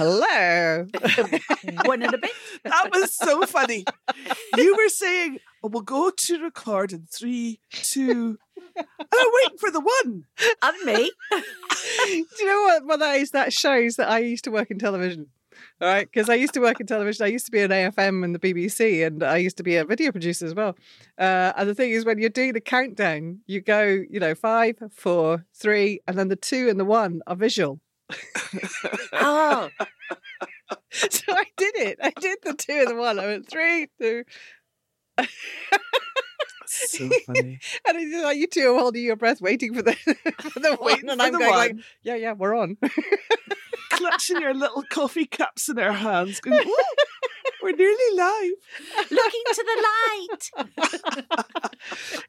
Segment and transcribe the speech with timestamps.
[0.00, 0.86] Hello.
[1.84, 2.30] One and a bit.
[2.64, 3.84] That was so funny.
[4.56, 8.38] You were saying, oh, we'll go to record in three, two.
[8.76, 10.24] And I'm waiting for the one.
[10.62, 11.12] And me.
[11.30, 13.32] Do you know what, what that is?
[13.32, 15.26] That shows that I used to work in television.
[15.82, 17.26] All right, because I used to work in television.
[17.26, 19.84] I used to be an AFM in the BBC, and I used to be a
[19.84, 20.78] video producer as well.
[21.18, 24.76] Uh, and the thing is, when you're doing the countdown, you go, you know, five,
[24.90, 27.80] four, three, and then the two and the one are visual.
[29.12, 29.68] Oh,
[30.90, 31.98] So I did it.
[32.02, 33.18] I did the two and the one.
[33.18, 34.24] I went three, two,
[36.66, 37.58] So funny.
[37.86, 40.78] and it's just like you two are holding your breath, waiting for the for the
[40.80, 42.76] Waiting one, and for I'm the going like, yeah, yeah, we're on.
[43.90, 46.64] Clutching your little coffee cups in our hands, going,
[47.62, 48.52] we're nearly live.
[49.10, 49.84] looking to the
[50.78, 51.78] light.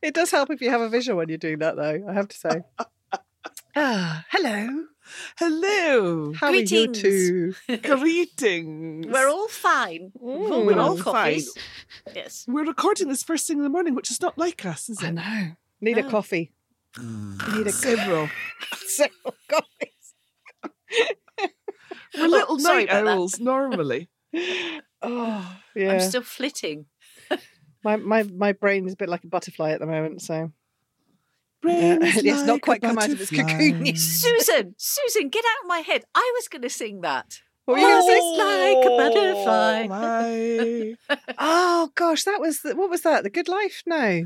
[0.02, 2.04] It does help if you have a visual when you're doing that, though.
[2.10, 2.62] I have to say.
[3.76, 4.86] Ah, hello.
[5.38, 6.34] Hello.
[6.34, 7.02] How are you Greetings.
[7.02, 7.78] two?
[7.78, 9.08] Greetings.
[9.08, 10.12] We're all fine.
[10.20, 10.66] We've all mm.
[10.66, 11.54] We're all coffees.
[12.16, 12.46] Yes.
[12.48, 15.06] We're recording this first thing in the morning, which is not like us, is it?
[15.06, 15.14] I it?
[15.14, 15.48] know.
[15.82, 16.10] Need a No.
[16.10, 16.52] coffee.
[17.00, 18.30] Need a Several.
[18.86, 20.14] several coffees.
[22.18, 23.12] We're oh, little Oh, night about that.
[23.18, 24.10] owls normally.
[25.04, 25.94] Oh, yeah.
[25.94, 26.86] I'm still flitting.
[27.84, 30.44] my, my my brain is a bit like a butterfly at the moment, so Brain
[30.44, 30.61] Yeah, is
[32.26, 33.98] it's not like a quite come out of its cocoon yet.
[33.98, 36.04] Susan, Susan, get out of my head.
[36.16, 37.40] I was going to sing that.
[37.66, 38.18] what were you going to say?
[38.18, 39.84] It's like a butterfly.
[39.84, 41.26] Oh, my.
[41.38, 43.24] Oh gosh, that was the, what was that?
[43.24, 43.84] The Good Life?
[43.86, 44.24] No.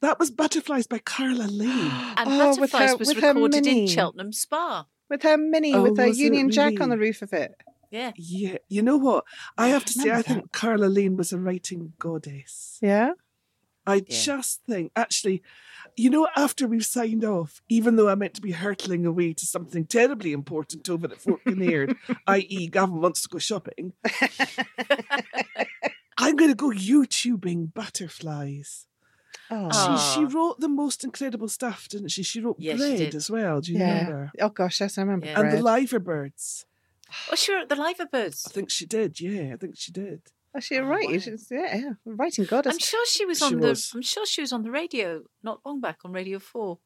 [0.00, 1.70] That was Butterflies by Carla Lee.
[2.16, 3.86] And Oh, with Butterflies her- was recorded in.
[3.86, 4.86] Cheltenham Spa.
[5.08, 7.54] With her mini, Oh, with her Union Jack on the roof of it.
[7.90, 8.12] Yeah.
[8.16, 9.24] Yeah, you know what?
[9.56, 12.78] I have to say, I think Carla Lane was a writing goddess.
[12.82, 13.12] Yeah.
[13.86, 14.02] I Yeah.
[14.08, 15.42] just think, actually,
[15.96, 19.46] you know, after we've signed off, even though I meant to be hurtling away to
[19.46, 21.96] something terribly important over at Fort Kinnaird,
[22.26, 23.92] i.e., Gavin wants to go shopping,
[26.18, 28.86] I'm going to go YouTubing butterflies.
[29.50, 29.70] Oh.
[29.70, 32.22] She, she wrote the most incredible stuff, didn't she?
[32.22, 33.14] She wrote Yes, she Bread did.
[33.14, 33.60] as well.
[33.60, 33.98] Do you Yeah.
[33.98, 34.32] remember?
[34.40, 35.26] Oh gosh, yes, I remember.
[35.26, 35.40] Yeah.
[35.40, 35.82] And the Bread.
[35.88, 36.64] Liverbirds.
[37.30, 38.42] Oh, she wrote the Liver I Birds.
[38.50, 39.20] think she did.
[39.20, 40.22] Yeah, I think she did.
[40.56, 41.06] Actually, you're Oh, right.
[41.08, 41.18] Oh, wow.
[41.18, 42.72] She's, yeah, yeah, writing goddess.
[42.74, 43.68] I'm sure she was She on the.
[43.68, 43.92] was.
[43.94, 46.78] I'm sure she was on the radio not long back on Radio Four.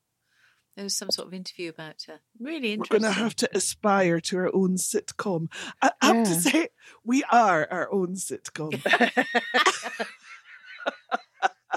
[0.76, 2.20] There was some sort of interview about her.
[2.38, 3.02] Really interesting.
[3.02, 5.48] We're going to have to aspire to our own sitcom.
[5.82, 6.68] I have to say,
[7.04, 8.70] we are our own sitcom.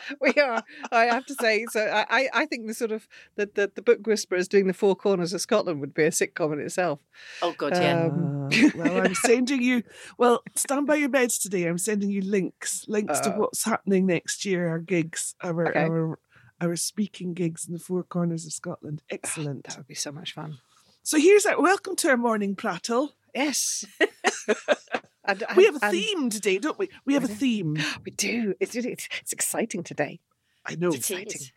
[0.21, 0.63] we are.
[0.91, 1.65] I have to say.
[1.71, 4.73] So I, I, I think the sort of the, the the book whisperers doing the
[4.73, 6.99] four corners of Scotland would be a sitcom in itself.
[7.41, 8.05] Oh God, yeah.
[8.05, 9.83] Um, Uh, well, I'm sending you.
[10.17, 11.65] Well, stand by your beds today.
[11.67, 14.67] I'm sending you links, links to Uh, what's happening next year.
[14.67, 15.79] Our gigs, our Okay.
[15.79, 16.19] our
[16.59, 19.01] our speaking gigs in the four corners of Scotland.
[19.09, 19.63] Excellent.
[19.65, 20.59] that would be so much fun.
[21.03, 23.13] So here's our welcome to our morning prattle.
[23.33, 23.85] Yes.
[25.31, 26.89] And- We have a and- theme today, don't we?
[27.05, 27.77] We have a theme.
[28.05, 28.53] We do.
[28.59, 30.19] It's, it's it's exciting today.
[30.65, 30.89] I know.
[30.89, 31.27] It exciting.
[31.41, 31.51] is.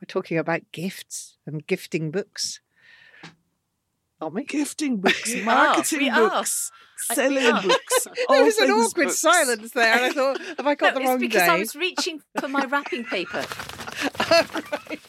[0.00, 2.60] We're talking about gifts and gifting books.
[4.20, 4.44] Aren't we?
[4.44, 6.30] Gifting books, We marketing are.
[6.30, 6.70] books,
[7.10, 7.62] I- we selling are.
[7.62, 8.06] books.
[8.28, 9.18] There all was an awkward books.
[9.18, 11.26] silence there, and I thought, have I got No, the wrong day?
[11.26, 11.48] it's wrong because day?
[11.54, 13.44] I was reaching for my wrapping paper.
[14.30, 15.00] right.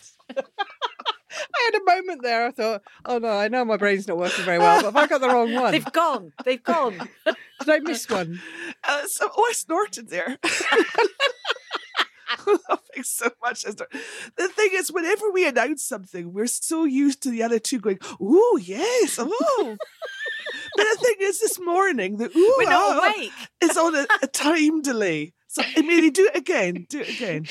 [1.57, 2.45] I had a moment there.
[2.47, 5.07] I thought, oh no, I know my brain's not working very well, but have I
[5.07, 5.71] got the wrong one?
[5.71, 6.33] They've gone.
[6.45, 6.97] They've gone.
[7.25, 8.39] Did I miss one?
[8.83, 10.37] Uh, so, oh, I snorted there.
[12.29, 13.63] I'm laughing so much.
[13.63, 17.99] The thing is, whenever we announce something, we're so used to the other two going,
[18.21, 19.77] "Oh yes, oh."
[20.75, 23.31] but the thing is, this morning, the "ooh" We're not ah awake.
[23.61, 25.33] is on a, a time delay.
[25.47, 26.85] So, Amelie, do it again.
[26.89, 27.45] Do it again.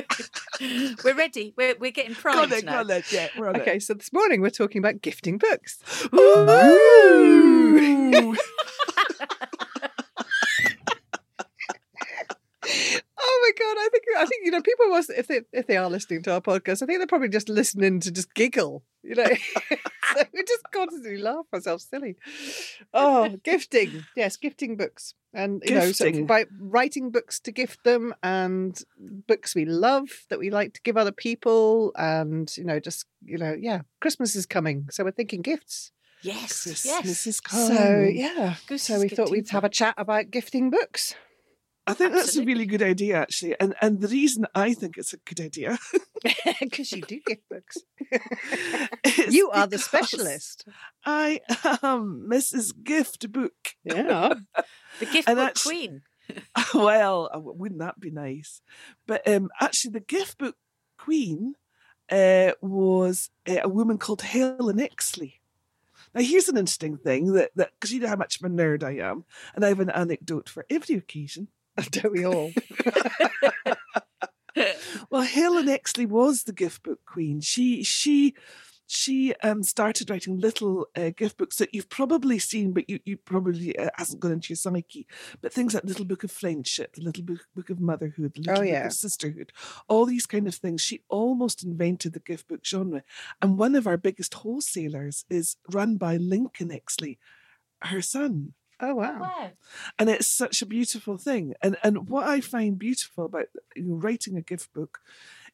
[1.04, 1.52] We're ready.
[1.56, 2.80] We're we're getting Go on primed then, now.
[2.80, 3.02] on then.
[3.10, 5.78] Yeah, we're on okay, so this morning we're talking about gifting books.
[6.12, 6.14] it.
[6.14, 8.36] Ooh.
[13.18, 13.76] Oh my god!
[13.78, 16.32] I think I think you know people must if they if they are listening to
[16.34, 18.82] our podcast, I think they're probably just listening to just giggle.
[19.02, 19.24] You know,
[20.14, 22.16] so we just constantly laugh ourselves silly.
[22.92, 24.04] Oh, gifting!
[24.16, 26.26] Yes, gifting books, and you know, so Gifting.
[26.26, 30.96] by writing books to gift them, and books we love that we like to give
[30.96, 35.42] other people, and you know, just you know, yeah, Christmas is coming, so we're thinking
[35.42, 35.92] gifts.
[36.22, 36.64] Yes.
[36.64, 37.26] Christmas Yes.
[37.26, 41.14] is So yeah, Goose so we thought we'd have a chat about gifting books.
[41.86, 43.54] I think that's a really good idea, actually.
[43.60, 45.78] And and the reason I think it's a good idea
[46.60, 47.78] Because you do gift books.
[49.28, 50.66] you are the specialist.
[51.04, 51.40] I
[51.82, 52.72] am Mrs.
[52.82, 53.52] Gift Book.
[53.84, 54.34] Yeah.
[54.98, 56.02] The gift And book queen.
[56.74, 58.60] well, uh, wouldn't that be nice?
[59.06, 60.56] But um, actually, the Gift Book
[60.98, 61.54] Queen
[62.10, 65.34] uh, was uh, a woman called Helen Exley.
[66.14, 68.82] Now, here's an interesting thing that that because you know how much of a nerd
[68.82, 69.24] I am,
[69.54, 71.48] and I have an anecdote for every occasion.
[71.90, 72.52] Don't we all?
[75.10, 77.40] Well, Helen Exley was the gift book queen.
[77.40, 78.34] She she
[78.86, 83.16] she um, started writing little uh, gift books that you've probably seen, but you, you
[83.16, 85.06] probably uh, hasn't gone into your psyche.
[85.40, 88.62] But things like Little Book of Friendship, the Little Book, book of Motherhood, the Little
[88.62, 89.52] Oh, Book of Sisterhood,
[89.88, 90.80] all these kind of things.
[90.80, 93.02] She almost invented the gift book genre.
[93.42, 97.18] And one of our biggest wholesalers is run by Lincoln Exley,
[97.82, 99.20] her son Oh wow.
[99.20, 99.50] Wow.
[99.98, 103.46] and it's such a beautiful thing and and what i find beautiful about
[103.78, 104.98] writing a gift book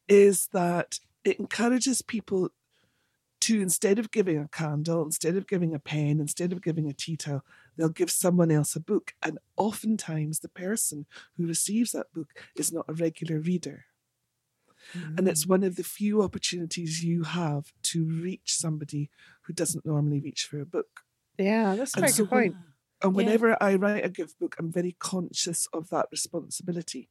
[0.09, 2.51] is that it encourages people
[3.43, 6.93] to instead of giving a candle instead of giving a pen instead of giving a
[6.93, 7.45] tea towel
[7.77, 12.73] they'll give someone else a book and oftentimes the person who receives that book is
[12.73, 13.85] not a regular reader
[15.17, 15.51] and it's mm.
[15.51, 19.11] one of the few opportunities you have to reach somebody
[19.43, 21.03] who doesn't normally reach for a book
[21.39, 22.57] Yeah, that's a very so good point.
[23.03, 23.17] And Yeah.
[23.17, 27.09] whenever I write a gift book, I'm very conscious of that responsibility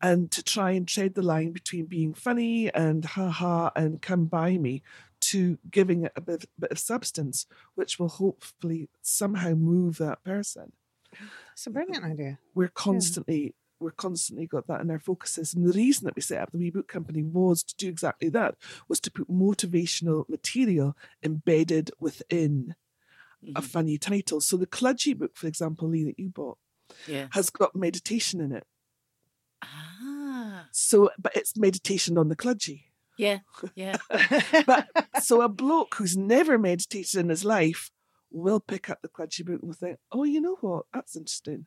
[0.00, 4.26] and to try and tread the line between being funny and ha ha and come
[4.26, 4.82] by me
[5.20, 10.72] to giving it a bit, bit of substance, which will hopefully somehow move that person.
[11.52, 12.38] It's a brilliant idea.
[12.54, 13.54] We're constantly.
[13.80, 15.54] We're constantly got that in our focuses.
[15.54, 18.28] And the reason that we set up the Wee Book Company was to do exactly
[18.30, 18.56] that,
[18.88, 22.74] was to put motivational material embedded within
[23.54, 23.64] a Mhm.
[23.64, 24.40] funny title.
[24.40, 26.58] So the Cludgy book, for example, Lee, that you bought,
[27.06, 27.28] Yeah.
[27.32, 28.66] has got meditation in it.
[29.62, 30.68] Ah.
[30.72, 32.84] So, but it's meditation on the Cludgy.
[33.16, 33.40] Yeah.
[33.74, 33.96] Yeah.
[34.66, 34.88] But
[35.22, 37.90] so a bloke who's never meditated in his life
[38.30, 40.86] will pick up the Cludgy book and will think, oh, you know what?
[40.92, 41.66] That's interesting.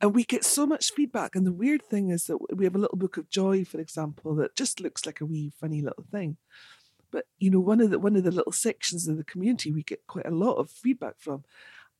[0.00, 1.36] And we get so much feedback.
[1.36, 4.34] And the weird thing is that we have a little book of joy, for example,
[4.36, 6.36] that just looks like a wee funny little thing.
[7.10, 9.82] But you know, one of the one of the little sections of the community we
[9.82, 11.44] get quite a lot of feedback from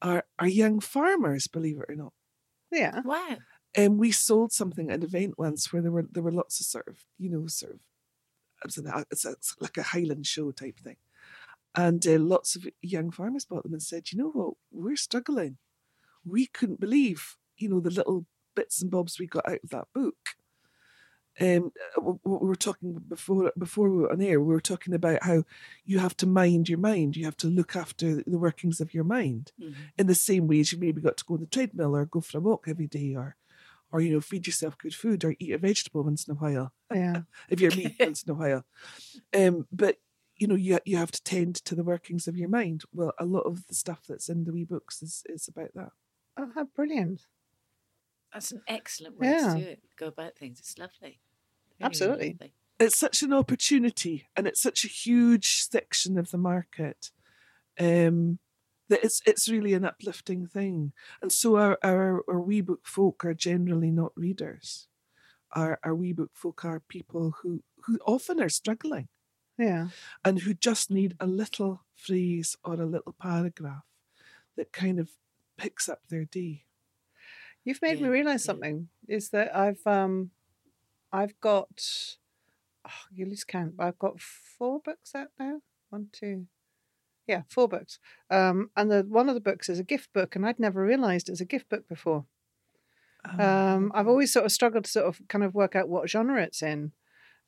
[0.03, 2.13] are are young farmers, believe it or not.
[2.73, 3.01] yeah.
[3.05, 3.39] Wow.
[3.75, 6.67] And we sold something at an event once where there were there were lots of
[6.67, 7.81] sort of you know sort of
[8.63, 10.97] it was an, it's, a, it's like a Highland show type thing,
[11.75, 15.59] and uh, lots of young farmers bought them and said, you know what, we're struggling.
[16.25, 19.87] We couldn't believe you know the little bits and bobs we got out of that
[19.95, 20.17] book.
[21.41, 24.41] Um, uh, w- w- we were talking before before we were on air.
[24.41, 25.45] We were talking about how
[25.85, 27.17] you have to mind your mind.
[27.17, 29.93] You have to look after the workings of your mind Mhm.
[29.99, 32.21] in the same way as you maybe got to go on the treadmill or go
[32.21, 33.37] for a walk every day or
[33.93, 36.73] or you know feed yourself good food or eat a vegetable once in a while
[36.95, 37.23] Yeah.
[37.49, 38.65] if you're meat once in a while
[39.35, 39.97] um but
[40.37, 43.25] you know you you have to tend to the workings of your mind well a
[43.25, 45.91] lot of the stuff that's in the wee books is is about that
[46.37, 47.27] Oh, how brilliant.
[48.33, 49.55] That's an excellent way Yeah.
[49.55, 49.83] to do it.
[49.97, 50.61] Go about things.
[50.61, 51.21] It's lovely.
[51.81, 52.29] Very, very Absolutely.
[52.41, 52.55] lovely.
[52.81, 57.11] it's such an opportunity and it's such a huge section of the market
[57.81, 58.39] um
[58.89, 60.93] that it's it's really an uplifting thing
[61.23, 64.89] and so our our, our wee book folk are generally not readers
[65.53, 69.09] our our wee book folk are people who who often are struggling
[69.59, 69.89] Yeah.
[70.25, 73.85] and who just need a little phrase or a little paragraph
[74.57, 75.11] that kind of
[75.59, 76.65] picks up their day
[77.65, 78.45] You've made me Yeah, realize yeah.
[78.45, 78.89] something.
[79.09, 80.31] Is that I've um,
[81.13, 82.17] I've got.
[82.87, 83.77] Oh, you lose count.
[83.77, 85.63] but I've got four books out now.
[85.91, 86.47] One, two.
[87.27, 87.99] Yeah, four books.
[88.31, 91.29] Um, and the one of the books is a gift book, and I'd never realised
[91.29, 92.27] it was a gift book before.
[93.39, 96.43] Um, I've always sort of struggled to sort of kind of work out what genre
[96.43, 96.93] it's in,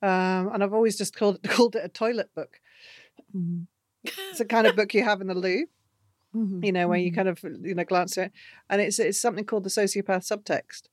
[0.03, 2.61] um, and I've always just called it, called it a toilet book.
[3.35, 3.67] Mhm,
[4.31, 5.67] It's the kind of book you have in the loo,
[6.35, 7.15] mhm, you know, where you mhm.
[7.15, 8.33] kind of you know glance at it,
[8.69, 10.85] and it's it's something called the sociopath subtext,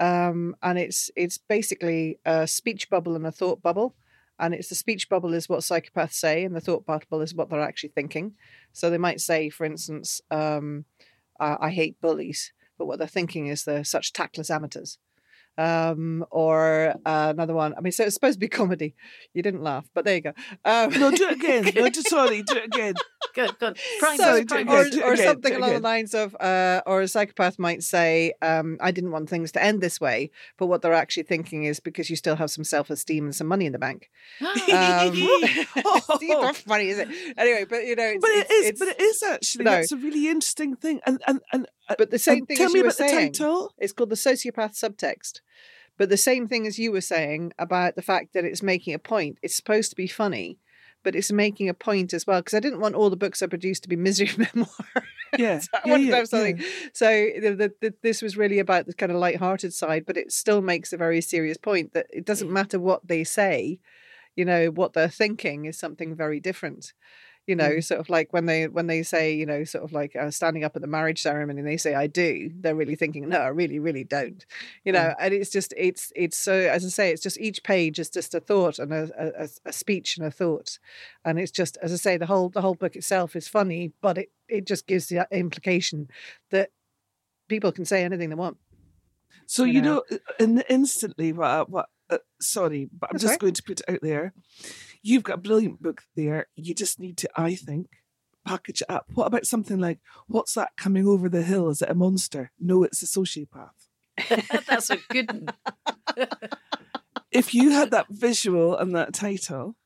[0.00, 3.94] um, and it's it's basically a speech bubble and a thought bubble,
[4.38, 7.50] and it's the speech bubble is what psychopaths say, and the thought bubble is what
[7.50, 8.32] they're actually thinking.
[8.72, 10.86] So they might say, for instance, um,
[11.38, 14.98] I, I hate bullies, but what they're thinking is they're such tactless amateurs.
[15.58, 17.74] Um, or uh, another one.
[17.76, 18.94] I mean, so it's supposed to be comedy.
[19.34, 20.32] You didn't laugh, but there you go.
[20.64, 22.94] Um, no do it again no do, sorry do it again
[23.34, 23.78] Good, good.
[23.98, 26.34] Prime so, prime or, again, do it or again, something do along the lines of,
[26.40, 30.30] uh, or a psychopath might say, um, "I didn't want things to end this way,"
[30.58, 33.66] but what they're actually thinking is because you still have some self-esteem and some money
[33.66, 34.10] in the bank.
[34.40, 34.48] Um,
[36.18, 37.08] see, not funny, is it?
[37.36, 39.70] Anyway, but you know, it's, but it it's- is it's- but it is actually no.
[39.72, 42.66] that's a really interesting thing and and and uh, But the same and thing tell
[42.66, 43.32] as me you were about the saying.
[43.32, 45.40] title It's called the sociopath subtext.
[45.98, 48.98] But the same thing as you were saying about the fact that it's making a
[48.98, 49.38] point.
[49.42, 50.58] It's supposed to be funny,
[51.02, 52.40] but it's making a point as well.
[52.40, 54.68] Because I didn't want all the books I produced to be misery memoir.
[55.38, 56.58] yeah, So I yeah, wanted yeah, to have something.
[56.58, 56.64] yeah.
[56.92, 57.06] So
[57.40, 60.60] the, the, the, this was really about the kind of light-hearted side, but it still
[60.62, 63.80] makes a very serious point that it doesn't matter what they say.
[64.36, 66.92] You know what they're thinking is something very different.
[67.46, 67.84] You know, Mm.
[67.84, 70.62] sort of like when they when they say, you know, sort of like uh, standing
[70.62, 73.48] up at the marriage ceremony, and they say "I do," they're really thinking, "No, I
[73.48, 74.44] really, really don't."
[74.84, 77.98] You know, and it's just it's it's so as I say, it's just each page
[77.98, 79.10] is just a thought and a,
[79.42, 80.78] a, a- speech and a thought,
[81.24, 84.18] and it's just as I say, the whole the whole book itself is funny, but
[84.18, 86.08] it it just gives the implication
[86.50, 86.70] that
[87.48, 88.58] people can say anything they want.
[89.46, 90.04] So you you know.
[90.10, 91.68] know, in instantly, what?
[91.68, 91.88] What?
[92.08, 93.40] Uh, sorry, but I'm That's just right.
[93.40, 94.32] going to put it out there.
[95.02, 96.46] You've got a brilliant book there.
[96.56, 97.88] You just need to, I think,
[98.46, 99.06] package it up.
[99.14, 101.68] What about something like, "What's that coming over the hill?
[101.70, 102.50] Is it a monster?
[102.60, 103.88] No, it's a sociopath."
[104.68, 106.26] That's a good one.
[107.30, 109.76] If you had that visual and that title,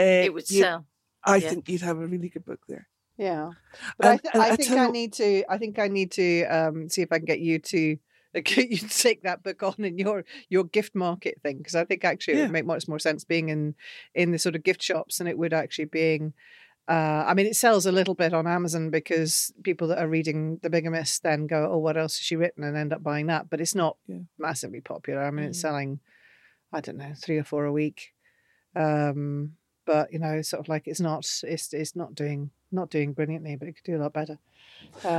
[0.00, 0.86] uh, It would you- sell.
[1.24, 1.50] I yeah.
[1.50, 2.88] think you'd have a really good book there.
[3.18, 3.50] Yeah,
[3.98, 5.44] but I, th- I I think tell I need to.
[5.48, 7.96] I think I need to um, see if I can get you to
[8.44, 12.04] get you take that book on in your your gift market thing because I think
[12.04, 12.42] actually it Yeah.
[12.44, 13.74] would make much more sense being in
[14.14, 16.32] in the sort of gift shops than it would actually being.
[16.88, 20.58] Uh, I mean, it sells a little bit on Amazon because people that are reading
[20.62, 23.48] The Bigamist then go, "Oh, what else has she written?" and end up buying that.
[23.50, 24.18] But it's not Yeah.
[24.36, 25.22] massively popular.
[25.22, 25.62] I mean, it's Mm.
[25.62, 26.00] selling,
[26.72, 28.14] I don't know, three or four a week.
[28.74, 29.56] Um,
[29.92, 33.56] but you know, sort of like it's not it's it's not doing not doing brilliantly,
[33.56, 34.38] but it could do a lot better.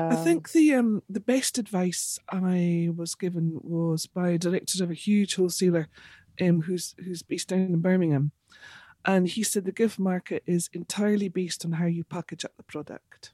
[0.09, 4.83] I Um, think the um the best advice I was given was by a director
[4.83, 5.87] of a huge wholesaler,
[6.41, 8.31] um who's who's based down in Birmingham,
[9.05, 12.63] and he said the gift market is entirely based on how you package up the
[12.63, 13.33] product,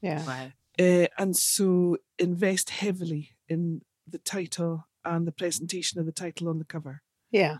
[0.00, 0.52] yeah, Wow.
[0.78, 6.58] uh, and so invest heavily in the title and the presentation of the title on
[6.58, 7.02] the cover.
[7.30, 7.58] yeah,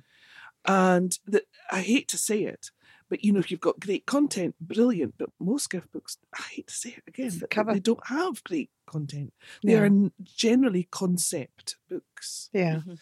[0.65, 2.71] And the, I hate to say it,
[3.09, 5.15] but you know, if you've got great content, brilliant.
[5.19, 7.73] But most gift books, I hate to say it again, but cover.
[7.75, 9.33] they don't have great content.
[9.63, 9.83] They Yeah.
[9.83, 12.51] are generally concept books.
[12.53, 12.99] yeah, Mhm.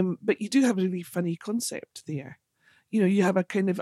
[0.00, 2.38] Um, but you do have a really funny concept there.
[2.90, 3.80] You know, you have a kind of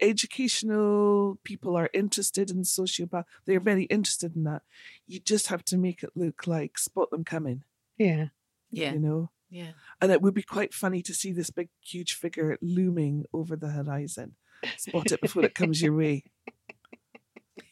[0.00, 3.24] educational people are interested in sociopath.
[3.44, 4.62] They're very interested in that.
[5.06, 7.64] You just have to make it look like spot them coming.
[7.98, 8.28] yeah.
[8.70, 8.94] Yeah.
[8.94, 9.72] You know, Yeah.
[10.00, 13.70] and it would be quite funny to see this big, huge figure looming over the
[13.70, 14.34] horizon.
[14.76, 16.24] Spot it before it comes your way.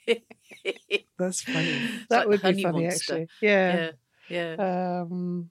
[1.18, 1.68] That's funny.
[1.68, 3.12] It's That like would be funny, monster.
[3.14, 3.28] actually.
[3.40, 3.90] Yeah.
[4.28, 4.54] Yeah.
[4.58, 5.00] Yeah.
[5.02, 5.50] Um,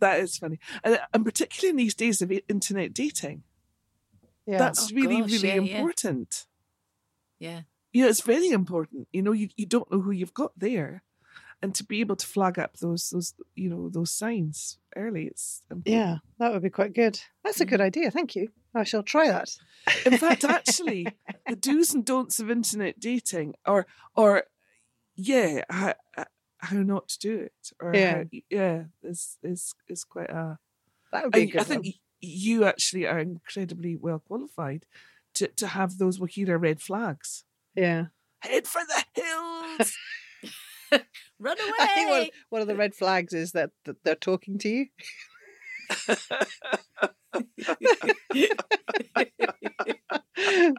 [0.00, 3.44] That is funny, and, and particularly in these days of internet dating,
[4.46, 4.58] yeah.
[4.58, 5.82] that's Oh, really, gosh, really yeah, yeah.
[7.38, 7.60] Yeah.
[7.92, 9.08] You know, it's very important.
[9.12, 11.02] You know, you, you don't know who you've got there,
[11.66, 15.62] and to be able to flag up those those you know those signs early, it's
[15.70, 15.96] important.
[15.96, 17.18] yeah, that would be quite good.
[17.42, 17.70] That's a Mm.
[17.70, 18.10] good idea.
[18.12, 18.48] Thank you.
[18.74, 19.50] I shall try that.
[20.04, 21.08] In fact, actually,
[21.48, 24.44] the do's and don'ts of internet dating are or
[25.16, 25.94] yeah, how,
[26.58, 28.14] how not to do it, or Yeah.
[28.16, 30.58] how, yeah, is is is quite a.
[31.12, 31.92] that would be a good I think one.
[32.20, 34.86] you actually are incredibly well qualified
[35.34, 37.44] to to have those Wahira red flags.
[37.74, 38.06] Yeah.
[38.40, 39.92] Head for the hills.
[41.38, 41.72] Run away.
[41.80, 44.86] I think one, one of the red flags is that, that they're talking to you.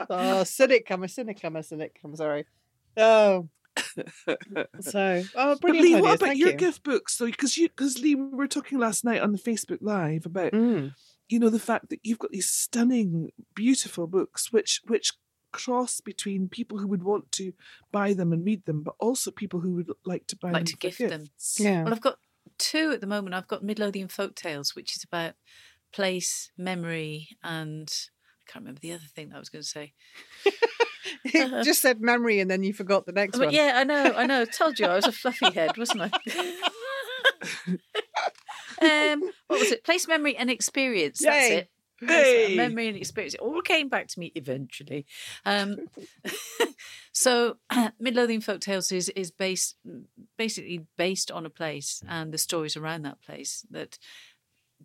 [0.10, 2.46] oh, cynic come, a cynic come, a cynic I'm Sorry.
[2.98, 3.48] Oh,
[4.82, 6.02] so oh, But brilliant Lee, ideas.
[6.02, 6.56] what about Thank your you.
[6.56, 7.16] gift books?
[7.18, 10.52] So, because you, because Lee, we were talking last night on the Facebook Live about
[10.54, 10.94] Mm.
[11.30, 15.14] you know the fact that you've got these stunning, beautiful books, which which
[15.52, 17.54] cross between people who would want to
[17.92, 20.66] buy them and read them, but also people who would like to buy Like them
[20.66, 21.22] to for gift them.
[21.24, 21.60] gifts.
[21.60, 21.84] Yeah.
[21.84, 22.18] Well, I've got
[22.58, 23.36] two at the moment.
[23.36, 25.34] I've got Midlothian Folk Tales, which is about
[25.92, 27.92] place, memory, and
[28.48, 29.94] I can't remember the other thing that I was going to say.
[31.34, 33.54] you just said memory and then you forgot the next But one.
[33.56, 34.42] yeah, I know, I know.
[34.42, 36.12] I told you I was a fluffy head, wasn't I?
[39.14, 39.84] um, what was it?
[39.84, 41.20] Place, memory, and experience.
[41.20, 41.50] That's Yay.
[41.56, 41.70] That's it.
[42.00, 42.56] Hey!
[42.56, 43.34] Memory and experience.
[43.34, 45.06] It all came back to me eventually.
[45.46, 45.78] Um,
[47.12, 47.58] so,
[48.00, 49.78] Midlothian Folk Tales is is based
[50.38, 53.98] basically based on a place and the stories around that place that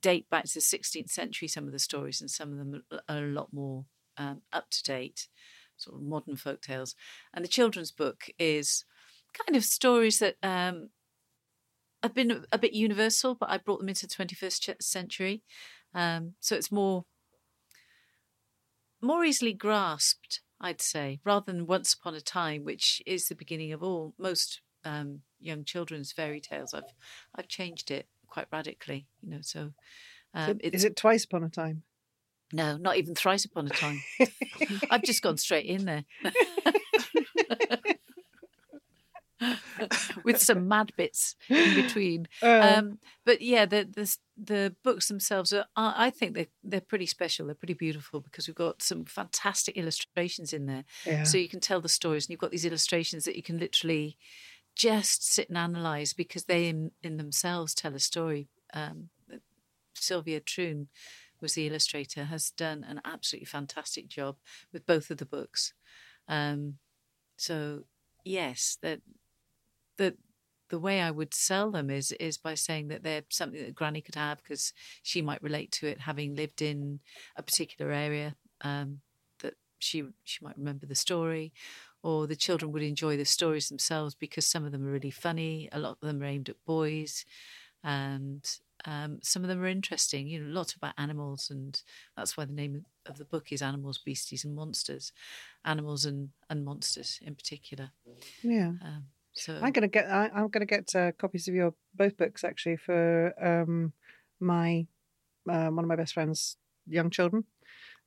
[0.01, 1.49] date back to the 16th century.
[1.49, 3.85] Some of the stories and some of them are a lot more
[4.17, 5.29] um, up to date,
[5.77, 6.95] sort of modern folk tales.
[7.35, 8.85] And the children's book is
[9.35, 10.91] kind of stories that um,
[12.03, 15.43] have been a bit universal, but I brought them into the 21st ch- century.
[15.95, 17.05] Um, so it's more
[19.01, 23.73] more easily grasped, I'd say, rather than Once Upon a Time, which is the beginning
[23.73, 26.73] of all most um, young children's fairy tales.
[26.75, 26.93] I've
[27.35, 29.41] I've changed it quite radically, you know.
[29.43, 29.73] So
[30.35, 31.83] um, it's is it twice upon a time?
[32.53, 34.03] no, not even thrice upon a time.
[34.91, 36.05] I've just gone straight in there.
[40.25, 42.29] with some mad bits in between.
[42.43, 45.67] Uh, Um, but yeah, the the the books themselves are.
[45.77, 47.47] I I think they they're pretty special.
[47.47, 51.25] They're pretty beautiful because we've got some fantastic illustrations in there, yeah.
[51.25, 54.17] so you can tell the stories, and you've got these illustrations that you can literally
[54.75, 58.49] just sit and analyze because they in, in themselves tell a story.
[58.73, 59.11] Um,
[59.95, 60.89] Sylvia Troon
[61.41, 64.37] was the illustrator, has done an absolutely fantastic job
[64.73, 65.75] with both of the books.
[66.29, 66.79] Um,
[67.37, 67.85] so
[68.25, 69.01] yes, that
[70.03, 70.17] the
[70.71, 74.01] the way I would sell them is is by saying that they're something that Granny
[74.01, 77.01] could have because she might relate to it, having lived in
[77.37, 78.35] a particular area.
[78.63, 79.01] Um,
[79.43, 81.53] that she she might remember the story,
[82.03, 85.69] or the children would enjoy the stories themselves because some of them are really funny.
[85.73, 87.25] A lot of them are aimed at boys,
[87.85, 88.45] and
[88.87, 90.27] um, some of them are interesting.
[90.27, 91.81] You know, lots about animals, and
[92.17, 95.13] that's why the name of the book is Animals, Beasties, and Monsters.
[95.67, 97.91] Animals and and monsters in particular.
[98.43, 98.73] yeah.
[98.83, 100.11] Um, so I'm gonna get.
[100.11, 103.93] I, I'm gonna get uh, copies of your both books actually for um,
[104.41, 104.87] my
[105.49, 107.45] uh, one of my best friends' young children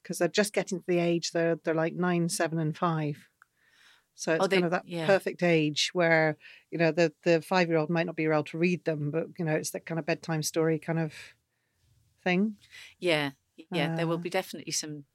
[0.04, 3.30] because they're just getting to the age they're they're like nine, seven, and five.
[4.16, 5.06] So it's Oh, they- kind of that yeah.
[5.06, 6.38] perfect age where
[6.72, 9.28] you know the the five year old might not be able to read them, but
[9.38, 11.14] you know it's that kind of bedtime story kind of
[12.24, 12.58] thing.
[13.00, 13.32] Yeah,
[13.72, 15.06] yeah, there will Uh, be definitely some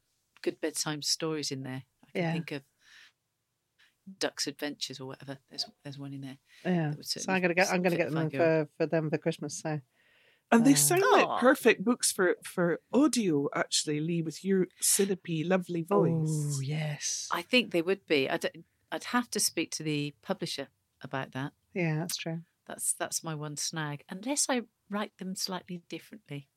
[0.42, 1.84] good bedtime stories in there.
[2.04, 2.32] I can Yeah.
[2.32, 2.62] think of
[4.18, 5.38] Duck's Adventures or whatever.
[5.48, 6.38] There's there's one in there.
[6.64, 6.92] Yeah.
[7.02, 7.70] So I'm gonna get.
[7.72, 9.60] I'm gonna get them for for them for Christmas.
[9.60, 9.80] So
[10.52, 11.16] And they Uh, sound Aw.
[11.16, 16.56] like perfect books for for audio, actually, Lee, with your syrupy, lovely voice.
[16.56, 17.28] oh yes.
[17.30, 18.28] I think they would be.
[18.28, 18.50] I'd
[18.92, 20.68] I'd have to speak to the publisher
[21.02, 21.52] about that.
[21.72, 22.40] Yeah, that's true.
[22.66, 24.02] That's that's my one snag.
[24.08, 26.48] Unless I write them slightly differently.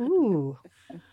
[0.00, 0.58] Ooh.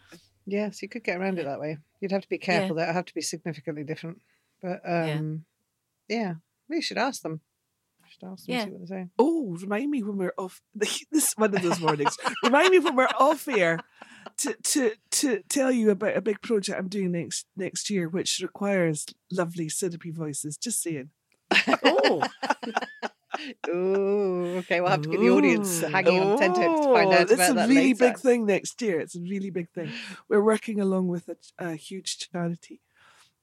[0.52, 1.78] Yes, you could get around it that way.
[2.02, 2.76] You'd have to be careful.
[2.78, 4.22] That would have to be significantly different.
[4.62, 5.14] But Yeah.
[5.20, 5.46] um,
[6.08, 6.34] yeah,
[6.68, 7.42] we should ask them.
[8.04, 8.66] We should ask them Yeah.
[8.66, 9.08] see what they say.
[9.20, 10.62] Oh, remind me when we're off.
[10.76, 12.18] This is one of those mornings.
[12.44, 13.80] remind me when we're off here
[14.38, 18.40] to to to tell you about a big project I'm doing next next year, which
[18.42, 20.58] requires lovely syrupy voices.
[20.58, 21.10] Just saying.
[21.84, 22.24] Oh,
[23.70, 24.82] Ooh, okay.
[24.82, 27.52] We'll have to get the audience hanging on tenterhooks to find Oh, out it's about
[27.52, 28.06] a that really later.
[28.08, 29.00] big thing next year.
[29.00, 29.90] It's a really big thing.
[30.28, 32.82] We're working along with a, a huge charity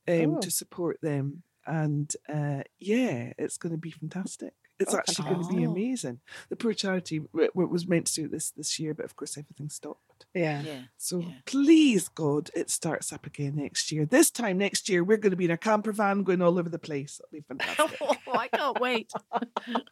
[0.08, 0.40] um, Oh.
[0.40, 4.52] to support them, and uh, yeah, it's going to be fantastic.
[4.78, 6.20] It's Oh, actually going to be amazing.
[6.50, 9.38] The poor charity w- w- was meant to do this this year, but of course
[9.38, 10.05] everything stopped.
[10.36, 10.62] Yeah.
[10.62, 10.80] yeah.
[10.98, 11.32] So Yeah.
[11.46, 14.04] please, God, it starts up again next year.
[14.04, 16.68] This time next year, we're going to be in a camper van going all over
[16.68, 17.18] the place.
[17.20, 17.98] It'll be fantastic.
[18.28, 19.10] Oh, I can't wait.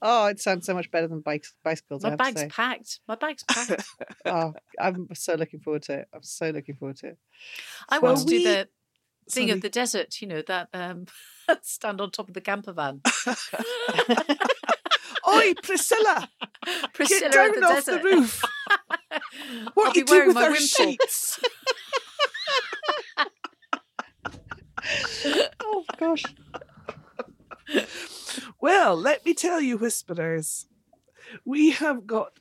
[0.00, 2.02] Oh, it sounds so much better than bikes, bicycles.
[2.04, 3.00] My bag's packed.
[3.08, 3.84] My bag's packed.
[4.24, 6.08] Oh, I'm so looking forward to it.
[6.14, 7.18] I'm so looking forward to it.
[7.88, 8.68] I Well, want to do the
[9.30, 9.50] thing Sorry.
[9.50, 10.20] of the desert.
[10.22, 11.06] You know that um,
[11.62, 13.00] stand on top of the camper van.
[15.28, 16.28] Oi, Priscilla,
[16.94, 18.02] Priscilla get down the off desert.
[18.02, 18.42] the roof.
[19.10, 19.20] I'll
[19.74, 20.66] What be you do wearing with my our wimple.
[20.66, 21.40] sheets?
[25.60, 26.22] Oh gosh.
[28.60, 30.66] Well, let me tell you, Whisperers,
[31.44, 32.38] we have got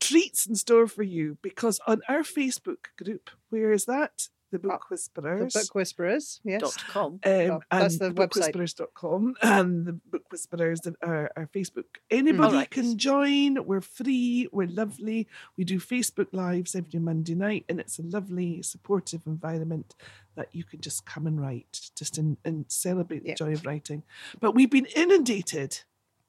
[0.00, 4.28] treats in store for you because on our Facebook group, where is that?
[4.54, 5.52] The Book The Whisperers.
[5.52, 6.40] book whisperers.
[6.44, 6.60] Yes.
[6.60, 7.04] Dot com.
[7.04, 8.52] um, Oh, that's and the website.
[8.52, 11.84] bookwhisperers.com and the Book Whisperers, are our, our Facebook.
[12.10, 12.70] Anybody Alright.
[12.70, 13.64] can join.
[13.66, 14.48] We're free.
[14.52, 15.26] We're lovely.
[15.56, 19.94] We do Facebook Lives every Monday night, and it's a lovely, supportive environment
[20.36, 23.34] that you can just come and write, just and, and celebrate the Yeah.
[23.34, 24.02] joy of writing.
[24.40, 25.80] But we've been inundated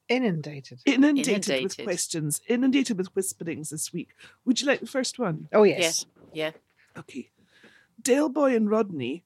[0.07, 0.81] Inundated.
[0.85, 4.09] inundated, with questions, inundated with whisperings this week.
[4.45, 5.47] Would you like the first one?
[5.51, 6.05] Oh yes.
[6.31, 6.51] Yeah.
[6.97, 7.29] Okay.
[8.01, 9.23] Del Boy and Rodney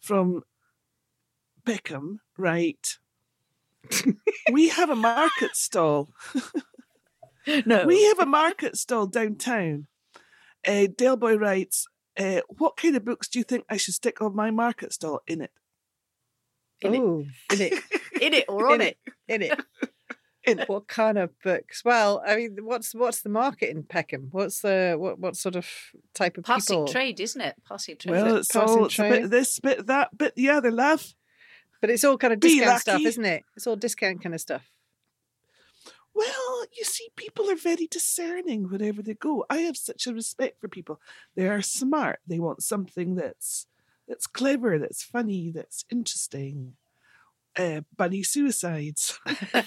[0.00, 0.42] from
[1.64, 2.98] Peckham right?
[4.52, 6.10] we have a market stall.
[7.64, 7.86] No.
[7.86, 9.86] We have a market stall downtown.
[10.66, 11.86] Uh, Del Boy writes,
[12.18, 15.22] uh, What kind of books do you think I should stick on my market stall
[15.26, 15.50] in it?
[16.82, 17.00] In it.
[17.00, 17.72] oh, in it.
[18.20, 18.98] in it or on in it.
[19.06, 19.12] it.
[19.28, 19.60] In it.
[20.46, 20.64] In.
[20.68, 21.84] What kind of books?
[21.84, 24.28] Well, I mean, what's what's the market in Peckham?
[24.30, 25.68] What's the what what sort of
[26.14, 26.92] type of Passing people?
[26.92, 27.56] trade, isn't it?
[27.68, 28.12] Passing trade.
[28.12, 29.10] Well, it's passing all it's a tray?
[29.10, 31.14] bit this, bit that, bit the other, love.
[31.82, 33.44] But it's all kind of Be discount stuff, isn't it?
[33.54, 34.70] It's all discount kind of stuff.
[36.14, 39.44] Well, you see, people are very discerning wherever they go.
[39.48, 41.00] I have such a respect for people.
[41.36, 42.20] They are smart.
[42.26, 43.66] They want something that's
[44.08, 46.74] that's clever, that's funny, that's interesting.
[47.56, 49.18] Uh, bunny suicides.
[49.26, 49.64] I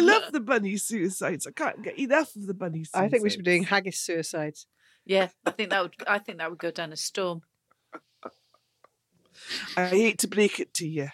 [0.00, 1.46] love the bunny suicides.
[1.46, 3.06] I can't get enough of the bunny suicides.
[3.06, 4.66] I think we should be doing haggis suicides.
[5.04, 5.94] Yeah, I think that would.
[6.06, 7.42] I think that would go down a storm.
[9.76, 11.08] I hate to break it to you,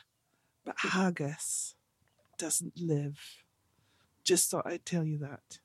[0.64, 1.75] but haggis
[2.38, 3.18] doesn't live.
[4.25, 5.61] Just thought I'd tell you that.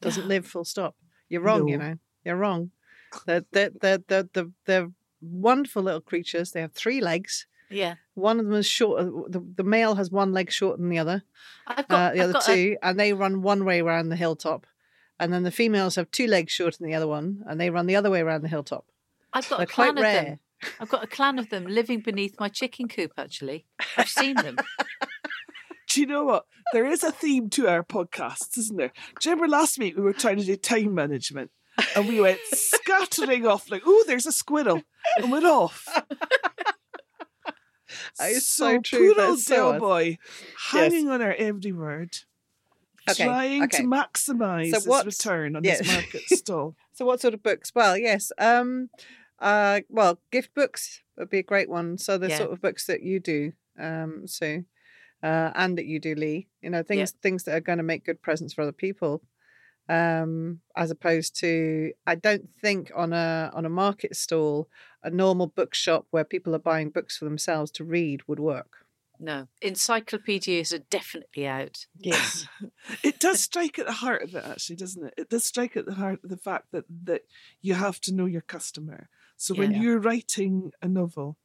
[0.00, 0.96] Doesn't live full stop.
[1.28, 1.96] You're wrong, you know.
[2.24, 2.72] You're wrong.
[3.26, 4.90] They're, they're, they're, they're, they're, they're
[5.22, 6.50] wonderful little creatures.
[6.52, 7.46] They have three legs.
[7.70, 7.94] Yeah.
[8.14, 9.02] One of them is short.
[9.32, 11.22] The, the male has one leg shorter than the other.
[11.66, 14.10] I've got, uh, the I've other got a- two, and they run one way around
[14.10, 14.66] the hilltop.
[15.18, 17.86] And then the females have two legs shorter than the other one, and they run
[17.86, 18.84] the other way around the hilltop.
[19.32, 20.24] I've got They're a clan quite of rare.
[20.24, 20.38] them.
[20.80, 23.12] I've got a clan of them living beneath my chicken coop.
[23.16, 23.64] Actually,
[23.96, 24.56] I've seen them.
[25.90, 26.46] Do you know what?
[26.72, 28.92] There is a theme to our podcasts, isn't there?
[29.20, 31.50] Do you remember last week we were trying to do time management
[31.96, 34.82] and we went scattering off like, oh, there's a squirrel,
[35.16, 35.86] and we're off.
[38.18, 39.78] That is so true, Poor old so.
[39.78, 40.18] Boy,
[40.70, 42.16] hanging on our every word,
[43.10, 43.78] Okay, trying okay.
[43.78, 45.78] to maximise So his return on yeah.
[45.78, 46.74] his market stall.
[46.94, 47.72] So, what sort of books?
[47.74, 48.32] Well, yes.
[48.38, 48.88] Um,
[49.40, 51.98] uh, well, gift books would be a great one.
[51.98, 52.38] So, the Yeah.
[52.38, 54.64] sort of books that you do, um, Sue,
[55.22, 56.48] uh, and that you do, Lee.
[56.62, 59.22] You know, things things that are going to make good presents for other people.
[59.88, 64.68] Um, as opposed to, I don't think on a on a market stall,
[65.02, 68.86] a normal bookshop where people are buying books for themselves to read would work.
[69.18, 71.86] No, encyclopedias are definitely out.
[71.98, 72.46] Yes.
[73.02, 75.14] It does strike at the heart of it, actually, doesn't it?
[75.16, 77.22] It does strike at the heart of the fact that that
[77.60, 79.08] you have to know your customer.
[79.36, 79.80] So when Yeah.
[79.80, 81.36] you're writing a novel,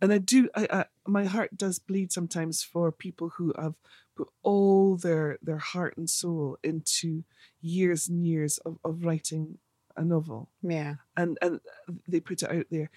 [0.00, 3.76] and I do, I, I my heart does bleed sometimes for people who have
[4.16, 7.24] put all their their heart and soul into
[7.60, 9.58] years and years of, of writing
[9.96, 10.94] a novel, yeah.
[11.16, 11.60] and and
[12.08, 12.90] they put it out there.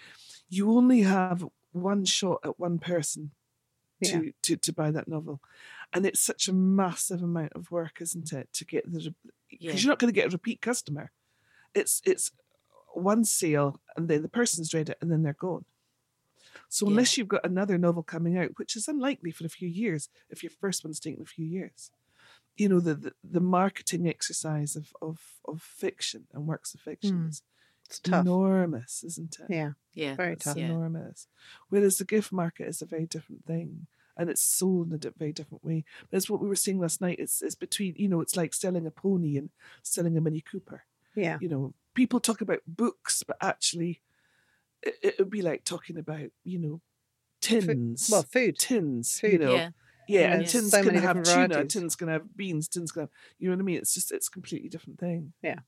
[0.50, 3.32] You only have one shot at one person
[4.00, 4.20] Yeah.
[4.22, 5.42] to, to, to buy that novel.
[5.94, 9.14] And it's such a massive amount of work, isn't it, to get the
[9.50, 9.74] because Yeah.
[9.74, 11.12] you're not going to get a repeat customer.
[11.74, 12.32] It's it's
[12.94, 15.66] one sale and then the person's read it and then they're gone.
[16.70, 16.92] So Yeah.
[16.92, 20.44] unless you've got another novel coming out, which is unlikely for a few years, if
[20.44, 21.92] your first one's taken a few years,
[22.58, 27.18] you know the the, the marketing exercise of, of of fiction and works of fiction
[27.26, 27.30] Mm.
[27.30, 27.42] is
[27.86, 28.26] It's tough.
[28.26, 29.48] enormous, isn't it?
[29.50, 29.72] Yeah.
[29.94, 30.58] Yeah, Very It's tough.
[30.58, 30.66] Yeah.
[30.66, 31.28] enormous.
[31.70, 33.88] Whereas the gift market is a very different thing.
[34.20, 35.86] And it's sold in a very different way.
[36.10, 37.20] But it's what we were seeing last night.
[37.20, 39.50] It's it's between, you know, it's like selling a pony and
[39.84, 40.84] selling a Mini Cooper.
[41.16, 41.38] Yeah.
[41.40, 44.02] You know, people talk about books, but actually
[44.84, 46.82] it, would be like talking about, you know,
[47.42, 48.10] tins.
[48.12, 48.58] Well, food.
[48.58, 49.20] tins.
[49.24, 49.54] you know.
[49.54, 49.70] yeah,
[50.08, 51.74] Yeah, Yeah, and tins so can have tuna, varieties.
[51.74, 53.10] tins can have beans, tins can have
[53.40, 53.78] you know what I mean?
[53.78, 55.34] It's just it's a completely different thing.
[55.42, 55.60] Yeah.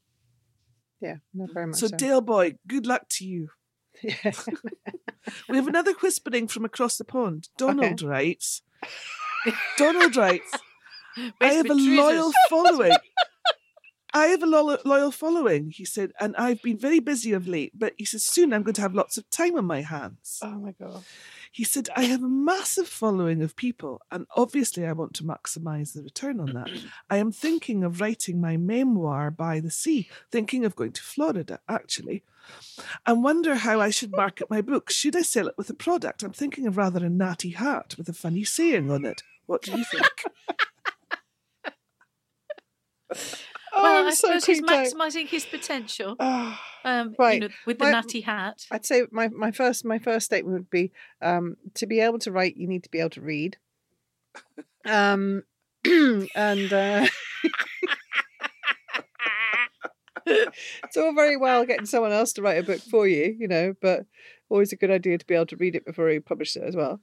[1.33, 1.95] No, very much So so.
[1.95, 3.49] Del Boy, good luck to you.
[4.03, 4.31] yeah.
[5.47, 7.49] We have another whispering from across the pond.
[7.57, 8.61] Donald writes.
[9.77, 10.51] Donald writes.
[11.41, 12.91] I have a loyal following.
[14.13, 17.77] I have a lo- loyal following, he said, and I've been very busy of late,
[17.77, 20.39] but he says soon I'm going to have lots of time on my hands.
[20.41, 21.03] Oh my god.
[21.51, 25.93] He said, I have a massive following of people, and obviously I want to maximize
[25.93, 26.69] the return on that.
[27.09, 31.59] I am thinking of writing my memoir by the sea, thinking of going to Florida,
[31.67, 32.23] actually.
[33.05, 34.89] And wonder how I should market my book.
[34.89, 36.23] Should I sell it with a product?
[36.23, 39.21] I'm thinking of rather a natty hat with a funny saying on it.
[39.45, 40.23] What do you think?
[43.73, 46.15] Oh, well, I'm I so suppose he's maximising his potential.
[46.19, 46.61] Ah.
[46.85, 47.33] Um, Right.
[47.41, 48.65] you know, with the My- natty hat.
[48.71, 52.31] I'd say my, my first my first statement would be um, to be able to
[52.31, 53.57] write, you need to be able to read.
[54.85, 55.43] Um,
[55.85, 57.05] and uh,
[60.25, 63.73] it's all very well getting someone else to write a book for you, you know,
[63.81, 64.05] but
[64.49, 66.75] always a good idea to be able to read it before you publish it as
[66.75, 66.99] well.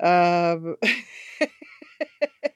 [0.00, 0.76] Um,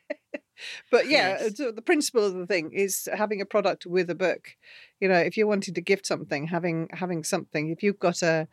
[0.95, 1.57] but yeah, Yes.
[1.57, 4.57] so the principle of the thing is having a product with a book.
[5.01, 7.71] You know, if you're wanting to gift something, having having something.
[7.71, 8.47] If you've got a,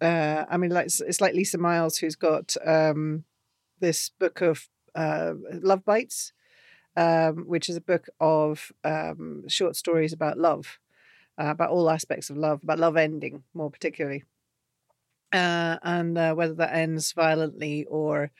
[0.00, 3.24] uh, I mean, like it's, it's like Lisa Miles who's got um,
[3.80, 5.34] this book of uh,
[5.70, 6.32] Love Bites,
[6.96, 10.78] um, which is a book of um, short stories about love,
[11.38, 14.24] uh, about all aspects of love, about love ending more particularly,
[15.34, 18.30] uh, and uh, whether that ends violently or,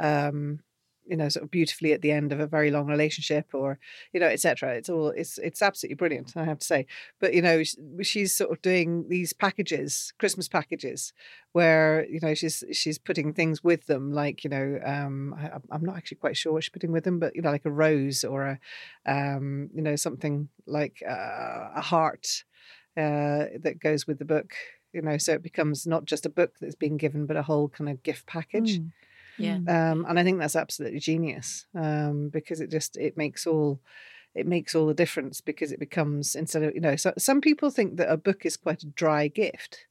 [0.00, 0.60] um,
[1.08, 3.78] you know, sort of beautifully at the end of a very long relationship, or
[4.12, 4.74] you know, etc.
[4.74, 6.86] It's all it's it's absolutely brilliant, I have to say.
[7.18, 7.62] But you know,
[8.02, 11.12] she's sort of doing these packages, Christmas packages,
[11.52, 15.84] where you know she's she's putting things with them, like you know, um, I, I'm
[15.84, 18.24] not actually quite sure what she's putting with them, but you know, like a rose
[18.24, 18.58] or a,
[19.10, 22.44] um, you know, something like uh, a heart
[22.96, 24.52] uh, that goes with the book.
[24.92, 27.68] You know, so it becomes not just a book that's being given, but a whole
[27.68, 28.92] kind of gift package Mm.
[29.38, 29.56] Yeah.
[29.68, 33.80] um, and I think that's absolutely genius um, because it just it makes all
[34.34, 37.70] it makes all the difference because it becomes instead of you know so some people
[37.70, 39.86] think that a book is quite a dry gift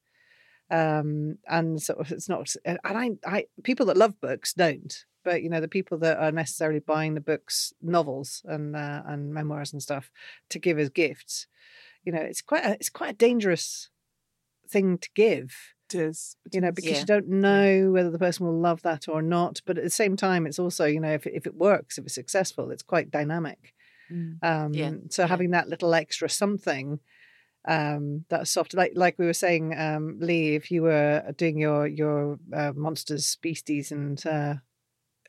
[0.70, 2.54] um, and of it's not.
[2.66, 6.32] And I, I people that love books don't, but you know the people that are
[6.32, 10.12] necessarily buying the books, novels and uh, and memoirs and stuff
[10.50, 11.48] to give as gifts.
[12.04, 13.90] You know, it's quite a, it's quite a dangerous
[14.70, 15.54] thing to give
[15.94, 16.36] Is.
[16.52, 17.00] you know because Yeah.
[17.00, 20.16] you don't know whether the person will love that or not but at the same
[20.16, 23.12] time it's also you know if it, if it works if it's successful it's quite
[23.12, 23.74] dynamic
[24.12, 24.38] Mm.
[24.42, 25.28] um Yeah, so yeah.
[25.28, 27.00] having that little extra something
[27.68, 31.86] um that's soft like like we were saying um lee if you were doing your
[31.88, 34.56] your uh, monsters beasties and uh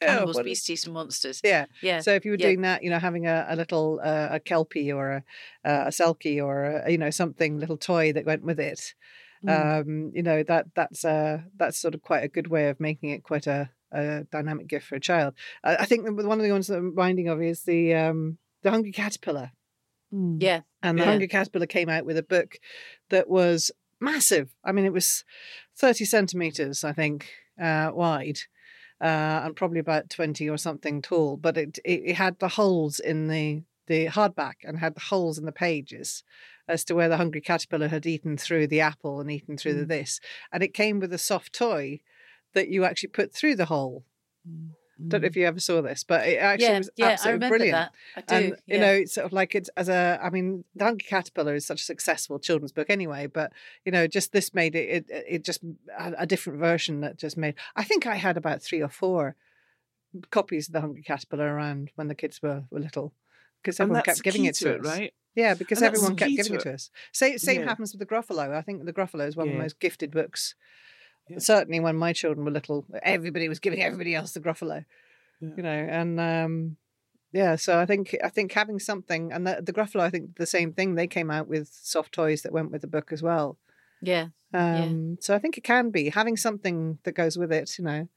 [0.03, 1.40] oh, Animals, is- beasties, and monsters.
[1.42, 2.01] yeah Yeah.
[2.01, 2.47] so if you were yeah.
[2.47, 5.25] doing that, you know, having a, a little uh, a kelpie or a,
[5.68, 8.94] uh, a selkie or a, you know something little toy that went with it,
[9.46, 9.81] Mm.
[9.81, 13.11] um, you know that that's uh, that's sort of quite a good way of making
[13.11, 15.35] it quite a, a dynamic gift for a child.
[15.62, 18.70] I, I think one of the ones that I'm reminding of is the um, the
[18.70, 19.53] Hungry Caterpillar,
[20.12, 20.42] Mm.
[20.42, 20.62] yeah.
[20.83, 21.11] and the Yeah.
[21.11, 22.59] Hungry Caterpillar came out with a book
[23.11, 23.70] that was
[24.01, 24.48] massive.
[24.64, 25.22] I mean, it was
[25.77, 27.29] thirty centimeters, I think,
[27.61, 28.38] uh, wide.
[29.01, 32.98] Uh, and probably about 20 or something tall, but it, it, it had the holes
[32.98, 36.22] in the, the hardback and had the holes in the pages
[36.68, 39.85] as to where the hungry caterpillar had eaten through the apple and eaten through the
[39.85, 39.88] Mm.
[39.88, 40.20] this.
[40.53, 42.01] And it came with a soft toy
[42.53, 44.05] that you actually put through the hole.
[44.48, 44.70] Mm.
[45.09, 45.31] Don't know Mm.
[45.31, 47.92] if you ever saw this, but it actually yeah, was yeah, I absolutely remember brilliant.
[47.92, 47.92] that.
[48.16, 48.46] I do.
[48.46, 50.18] And you know, it's sort of like it's as a.
[50.20, 53.29] I mean, the Hungry Caterpillar is such a successful children's book anyway.
[53.29, 53.53] But
[53.85, 55.07] you know, just this made it.
[55.09, 55.62] It, it just
[55.96, 57.55] a, a different version that just made.
[57.77, 59.37] I think I had about three or four
[60.31, 63.12] copies of the Hungry Caterpillar around when the kids were, were little,
[63.62, 64.85] because everyone kept giving it to, us.
[64.87, 65.12] right?
[65.35, 66.90] Yeah, because And everyone kept giving to it to us.
[67.12, 67.68] Same, same Yeah.
[67.68, 68.53] happens with the Gruffalo.
[68.53, 70.55] I think the Gruffalo is one of the most gifted books.
[71.29, 71.38] Yeah.
[71.38, 74.85] Certainly, when my children were little, everybody was giving everybody else the Gruffalo.
[75.40, 75.49] Yeah.
[75.57, 76.77] You know, and um,
[77.33, 80.47] yeah, so I think I think having something, and the, the Gruffalo, I think the
[80.47, 80.94] same thing.
[80.94, 83.59] They came out with soft toys that went with the book as well.
[84.03, 84.29] yeah.
[84.55, 87.79] Um, So I think it can be having something that goes with it.
[87.79, 88.09] You know,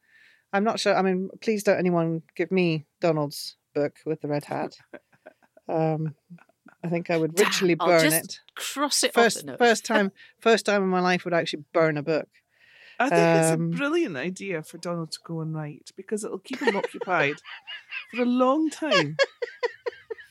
[0.53, 0.95] I'm not sure.
[0.95, 4.77] I mean, please don't anyone give me Donald's book with the red hat.
[5.71, 6.15] Um,
[6.83, 8.39] I think I would Damn, ritually I'll burn just it.
[8.55, 9.45] Cross it First, off.
[9.45, 9.57] No.
[9.57, 12.27] first time, first time in my life would actually burn a book.
[12.99, 13.37] I think Um,
[13.71, 17.35] it's a brilliant idea for Donald to go and write because it'll keep him occupied
[18.13, 19.17] for a long time.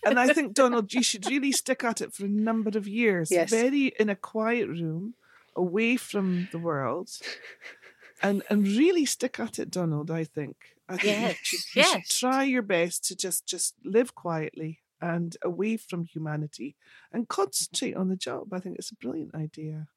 [0.03, 3.31] And I think Donald, you should really stick at it for a number of years.
[3.31, 3.51] Yes.
[3.51, 5.13] Very in a quiet room,
[5.55, 7.11] away from the world,
[8.23, 10.11] and and really stick at it, Donald.
[10.11, 10.57] I think.
[10.89, 12.19] I think Yes, you, should, you should yes.
[12.19, 16.77] try your best to just just live quietly and away from humanity
[17.13, 18.53] and concentrate on the job.
[18.53, 19.89] I think it's a brilliant idea.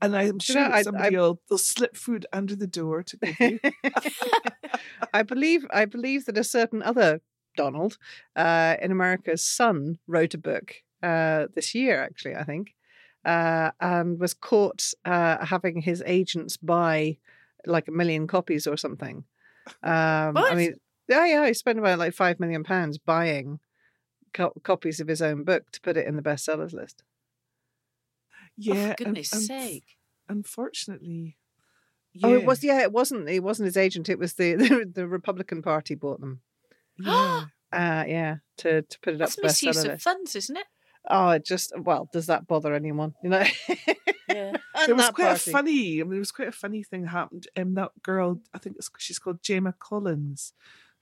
[0.00, 3.02] And I'm Do you know, sure I- somebody will they'll slip food under the door
[3.02, 3.60] to give you.
[5.12, 7.20] I believe I believe that a certain other
[7.56, 7.98] Donald
[8.36, 12.74] uh, in America's son wrote a book uh, this year, actually, I think,
[13.24, 17.18] uh, and was caught uh, having his agents buy
[17.66, 19.24] like a million copies or something.
[19.82, 20.74] Um, I mean,
[21.08, 23.60] yeah, yeah, he spent about like five million pounds buying
[24.34, 27.02] co- copies of his own book to put it in the bestsellers list.
[28.56, 29.96] Yeah, oh, for goodness and sake.
[30.28, 31.36] Unfortunately,
[32.22, 34.08] Oh, it yeah, was yeah, it wasn't it wasn't his agent.
[34.08, 36.40] It was the the, the Republican Party bought them.
[36.98, 37.44] yeah.
[37.72, 40.04] Uh, yeah, to to put it up That's the misuse of list.
[40.04, 40.66] funds, isn't it?
[41.10, 43.14] Oh, it just well, does that bother anyone?
[43.20, 43.44] You know,
[44.28, 44.56] Yeah.
[44.76, 45.50] And There was quite party.
[45.50, 46.00] a funny.
[46.00, 47.48] I mean, there was quite a funny thing happened.
[47.56, 50.52] Um, that girl, I think it's, she's called Gemma Collins,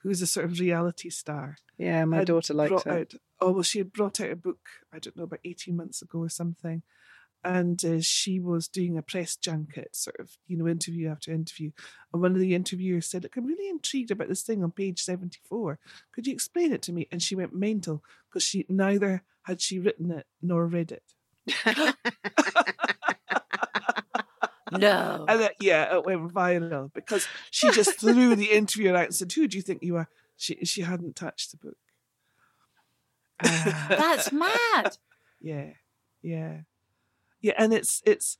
[0.02, 1.56] who's a sort of reality star.
[1.78, 2.92] Yeah, my daughter liked brought it.
[2.92, 3.14] out.
[3.40, 4.60] Oh well, she had brought out a book.
[4.92, 6.82] I don't know about eighteen months ago or something,
[7.44, 11.70] and uh, she was doing a press junket, sort of you know interview after interview.
[12.12, 15.02] And one of the interviewers said, "Look, I'm really intrigued about this thing on page
[15.02, 15.78] seventy four.
[16.12, 19.78] Could you explain it to me?" And she went mental because she neither had she
[19.78, 21.14] written it nor read it.
[24.78, 25.24] No.
[25.28, 29.32] And uh, yeah, it went viral because she just threw the interviewer out and said,
[29.32, 31.76] "Who do you think you are?" She she hadn't touched the book.
[33.44, 33.86] Ah.
[33.88, 34.96] That's mad.
[35.40, 35.70] Yeah,
[36.22, 36.60] yeah,
[37.40, 38.38] yeah, and it's it's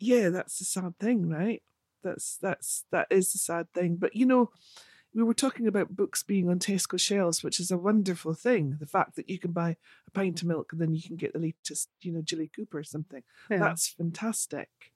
[0.00, 1.62] yeah, that's the sad thing, right?
[2.02, 3.96] That's that's that is the sad thing.
[3.96, 4.50] But you know,
[5.14, 8.76] we were talking about books being on Tesco shelves, which is a wonderful thing.
[8.80, 11.32] The fact that you can buy a pint of milk and then you can get
[11.32, 13.22] the latest, you know, Jilly Cooper or something.
[13.50, 13.58] Yeah.
[13.58, 14.89] That's fantastic.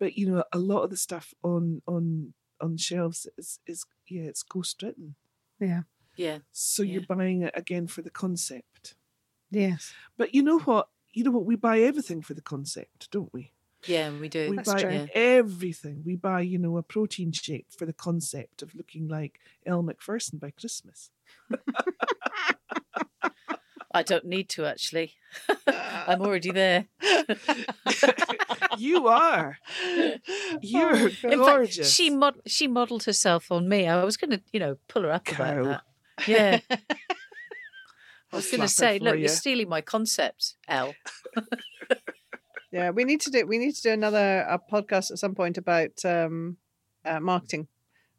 [0.00, 4.22] But you know, a lot of the stuff on on on shelves is is yeah,
[4.22, 5.14] it's ghost written.
[5.60, 5.82] yeah.
[6.16, 6.38] Yeah.
[6.52, 8.94] So you're buying it again for the concept.
[9.50, 9.94] Yes.
[10.18, 10.88] But you know what?
[11.12, 11.46] You know what?
[11.46, 13.52] We buy everything for the concept, don't we?
[13.86, 14.50] Yeah, we do.
[14.50, 15.08] We That's buy true.
[15.14, 16.02] Everything.
[16.04, 20.38] We buy, you know, a protein shake for the concept of looking like Elle Macpherson
[20.38, 21.10] by Christmas.
[23.92, 25.14] I don't need to actually.
[25.66, 26.86] I'm already there.
[28.78, 29.58] You are.
[30.62, 31.76] You're Oh, gorgeous.
[31.76, 33.86] fact, she mod- she modelled herself on me.
[33.88, 35.34] I was going to, you know, pull her up Cow.
[35.62, 36.28] about that.
[36.28, 36.60] Yeah,
[38.32, 39.20] I was going to say, look, you.
[39.20, 40.94] you're stealing my concept, Elle.
[42.72, 45.58] Yeah, we need to do we need to do another uh podcast at some point
[45.58, 46.56] about um,
[47.04, 47.66] uh, marketing.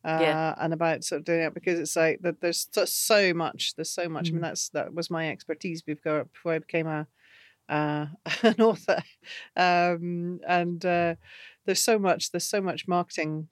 [0.04, 0.56] Uh, Yeah.
[0.58, 2.42] and about sort of doing it because it's like that.
[2.42, 3.76] There's so, so much.
[3.76, 4.28] There's so much.
[4.28, 4.46] I mean, Mm.
[4.48, 7.08] that's that was my expertise before before I became a
[7.72, 8.08] uh,
[8.44, 9.02] an author.
[9.56, 11.16] Um, and uh,
[11.66, 12.32] there's so much.
[12.32, 13.48] There's so much marketing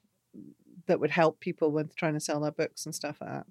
[0.86, 3.48] that would help people with trying to sell their books and stuff like that.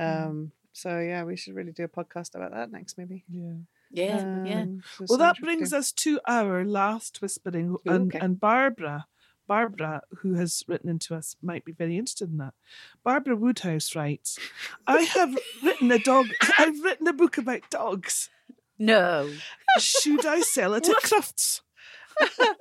[0.00, 0.26] Mm.
[0.26, 3.24] Um, so yeah, we should really do a podcast about that next, maybe.
[3.28, 3.54] Yeah.
[3.94, 4.62] Yeah, yeah.
[4.62, 8.24] Um, so Well, that much we could brings us to our last whispering, and, okay.
[8.24, 9.06] and Barbara,
[9.46, 12.54] Barbara, who has written into us, might be very interested in that.
[13.04, 14.38] Barbara Woodhouse writes,
[14.86, 16.28] "I have written a dog.
[16.58, 18.30] I've written a book about dogs.
[18.82, 19.30] No.
[19.78, 21.60] Should I sell it at Crufts?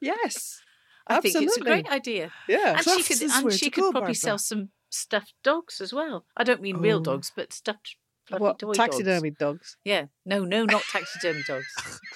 [0.00, 0.60] Yes,
[1.06, 2.32] I think it's a great idea.
[2.48, 2.76] yeah.
[2.76, 4.14] And she could and she could go, probably Barbara.
[4.14, 6.24] sell some stuffed dogs as well.
[6.36, 7.02] I don't mean real Oh.
[7.02, 8.78] dogs, but stuffed fluffy What toy dogs.
[8.78, 9.76] taxidermy dogs?
[9.84, 10.06] Yeah.
[10.24, 11.66] No, no, not taxidermy dogs.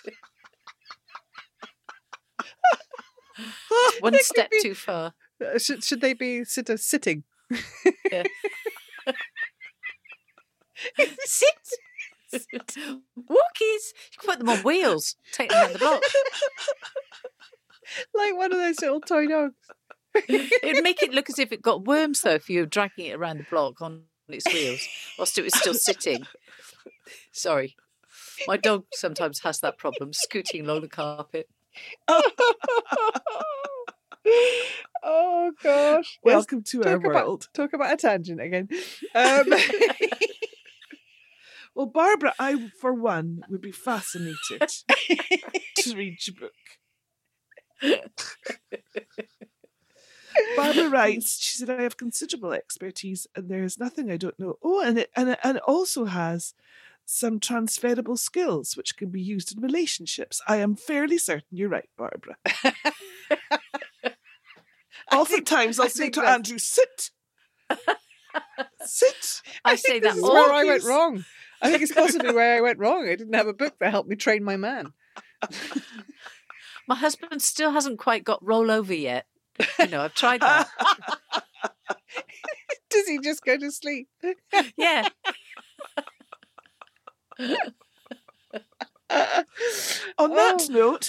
[4.00, 5.14] One They could step be- too far.
[5.42, 7.24] Uh, Should, should they be sit, uh, sitting?
[8.10, 8.24] Yeah.
[11.24, 11.54] Sit.
[12.34, 13.16] Walkies.
[13.18, 15.16] You can put them on wheels.
[15.32, 16.02] Take them around the block.
[18.14, 19.54] like one of those little toy dogs.
[20.28, 23.06] It would make it look as if it got worms, though, if you were dragging
[23.06, 26.26] it around the block on its wheels, whilst it was still sitting.
[27.30, 27.76] Sorry.
[28.48, 31.48] My dog sometimes has that problem, scooting along the carpet.
[35.02, 36.18] oh gosh!
[36.24, 38.68] Yes, Welcome to our about world." talk about a tangent again.
[39.14, 39.46] Um,
[41.74, 44.68] Well, Barbara, I for one would be fascinated
[45.78, 46.52] to read your book.
[50.56, 54.56] Barbara writes, she said, I have considerable expertise and there is nothing I don't know.
[54.62, 56.54] Oh, and it, and it, and it also has
[57.04, 60.40] some transferable skills which can be used in relationships.
[60.46, 62.36] I am fairly certain you're right, Barbara.
[65.12, 67.10] Oftentimes I'll I say think to that's- Andrew, sit.
[68.84, 69.42] sit.
[69.64, 71.24] I, I say think that all where I went wrong.
[71.62, 73.04] I think it's possibly where I went wrong.
[73.08, 74.92] I didn't have a book that helped me train my man.
[76.88, 79.26] My husband still hasn't quite got roll over yet.
[79.78, 80.68] You know, I've tried that.
[82.90, 84.08] Does he just go to sleep?
[84.76, 85.08] Yeah.
[90.18, 90.72] On that Oh.
[90.72, 91.08] note,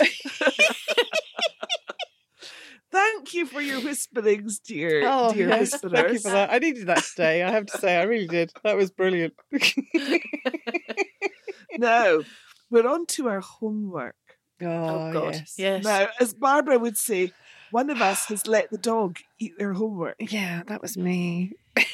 [2.92, 5.94] thank you for your whisperings, dear, Oh, dear yes, whisperers.
[5.94, 6.52] thank you for that.
[6.52, 7.44] I needed that today.
[7.44, 8.52] I have to say, I really did.
[8.64, 9.34] That was brilliant.
[11.78, 12.20] Now,
[12.70, 14.16] we're on to our homework.
[14.62, 15.34] Oh, God.
[15.36, 15.56] yes.
[15.58, 15.84] Yes.
[15.84, 17.32] Now, as Barbara would say,
[17.72, 20.18] one of us has let the dog eat their homework.
[20.20, 21.54] Yeah, that was me.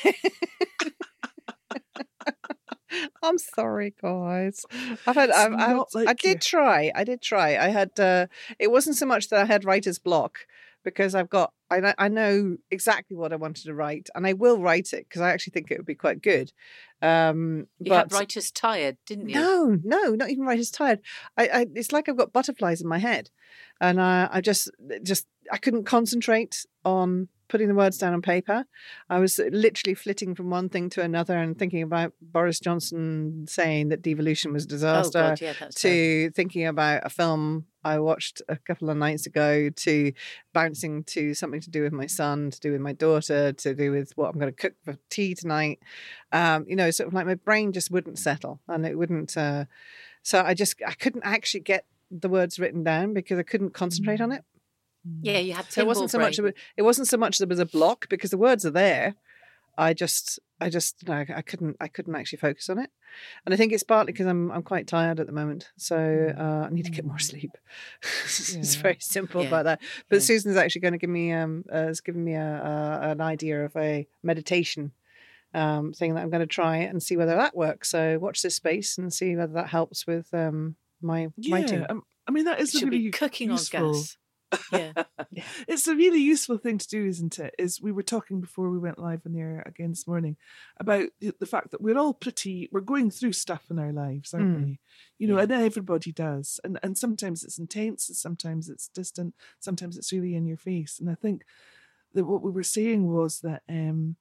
[3.22, 4.66] I'm sorry, guys.
[5.06, 6.40] I've had, I've, I've, like I did you.
[6.40, 6.92] try.
[6.96, 7.58] I did try.
[7.58, 7.98] I had.
[8.00, 8.28] Uh,
[8.60, 10.48] it wasn't so much that I had writer's block
[10.84, 11.54] because I've got.
[11.70, 15.06] I know, I know exactly what I wanted to write, and I will write it
[15.08, 16.54] because I actually think it would be quite good.
[17.02, 19.36] Um, You but had writers tired, didn't you?
[19.36, 21.02] no, no, not even writer's tired.
[21.36, 23.30] I, I, it's like I've got butterflies in my head,
[23.82, 24.72] and I, I just,
[25.04, 28.66] just, I couldn't concentrate on putting the words down on paper.
[29.10, 33.90] I was literally flitting from one thing to another and thinking about Boris Johnson saying
[33.90, 35.20] that devolution was a Oh, disaster.
[35.20, 40.12] God, yeah, to thinking about a film I watched a couple of nights ago, to
[40.54, 43.92] bouncing to something to do with my son, to do with my daughter, to do
[43.92, 45.80] with what I'm going to cook for tea tonight.
[46.34, 49.38] Um, you know, sort of like my brain just wouldn't settle, and it wouldn't.
[49.38, 49.66] Uh,
[50.22, 54.20] so I just I couldn't actually get the words written down because I couldn't concentrate
[54.22, 54.44] on it.
[55.22, 56.40] Yeah, you had So it wasn't so much.
[56.40, 59.16] Of a, it wasn't so much there was a block because the words are there.
[59.80, 62.90] I just, I just, no, I couldn't, I couldn't actually focus on it,
[63.46, 66.66] and I think it's partly because I'm, I'm quite tired at the moment, so uh,
[66.66, 67.52] I need to get more sleep.
[68.24, 69.50] it's very simple Yeah.
[69.50, 69.82] about that.
[70.10, 70.22] But Yeah.
[70.22, 73.66] Susan's actually going to give me, um, uh, has given me a, a, an idea
[73.66, 74.94] of a meditation
[75.54, 77.90] um, thing that I'm going to try and see whether that works.
[77.90, 81.82] So watch this space and see whether that helps with um, my writing.
[81.82, 83.86] Yeah, um, I mean that is really cooking useful.
[83.86, 84.18] on gas.
[84.72, 84.94] Yeah.
[85.68, 87.54] It's a really useful thing to do, isn't it?
[87.60, 90.36] Is we were talking before we went live on the air again this morning
[90.78, 94.34] about the, the fact that we're all pretty, we're going through stuff in our lives,
[94.34, 94.64] aren't Mm.
[94.66, 94.80] we?
[95.20, 95.44] You know, Yeah.
[95.44, 100.36] and everybody does, and and sometimes it's intense, and sometimes it's distant, sometimes it's really
[100.36, 101.00] in your face.
[101.00, 101.44] And I think
[102.14, 104.16] that what we were saying was that um,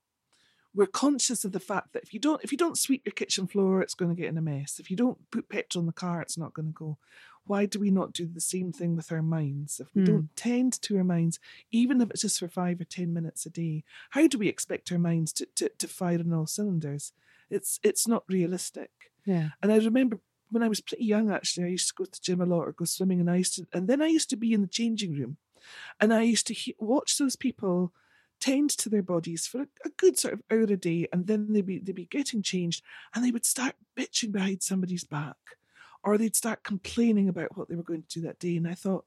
[0.74, 3.46] we're conscious of the fact that if you don't if you don't sweep your kitchen
[3.46, 4.78] floor, it's going to get in a mess.
[4.78, 6.98] If you don't put petrol in the car, it's not going to go.
[7.46, 9.80] Why do we not do the same thing with our minds?
[9.80, 10.02] If we Hmm.
[10.02, 11.38] don't tend to our minds,
[11.70, 14.90] even if it's just for five or 10 minutes a day, how do we expect
[14.92, 17.12] our minds to, to, to fire on all cylinders?
[17.50, 19.12] It's, it's not realistic.
[19.24, 19.50] Yeah.
[19.62, 20.20] And I remember
[20.50, 22.68] when I was pretty young, actually, I used to go to the gym a lot
[22.68, 24.68] or go swimming, and I used to, and then I used to be in the
[24.68, 25.38] changing room,
[26.00, 27.92] and I used to he- watch those people
[28.40, 31.52] tend to their bodies for a, a good sort of hour a day, and then
[31.52, 32.84] they'd be they'd be getting changed,
[33.14, 35.36] and they would start bitching behind somebody's back,
[36.06, 38.74] or they'd start complaining about what they were going to do that day, and I
[38.74, 39.04] thought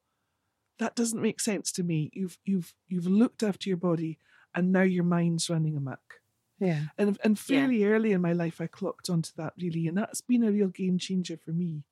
[0.77, 2.11] that doesn't make sense to me.
[2.13, 4.19] You've you've you've looked after your body,
[4.53, 6.21] and now your mind's running amok.
[6.59, 6.83] Yeah.
[6.97, 7.43] And and Yeah.
[7.61, 10.67] fairly early in my life, I clocked onto that really, and that's been a real
[10.69, 11.83] game changer for me.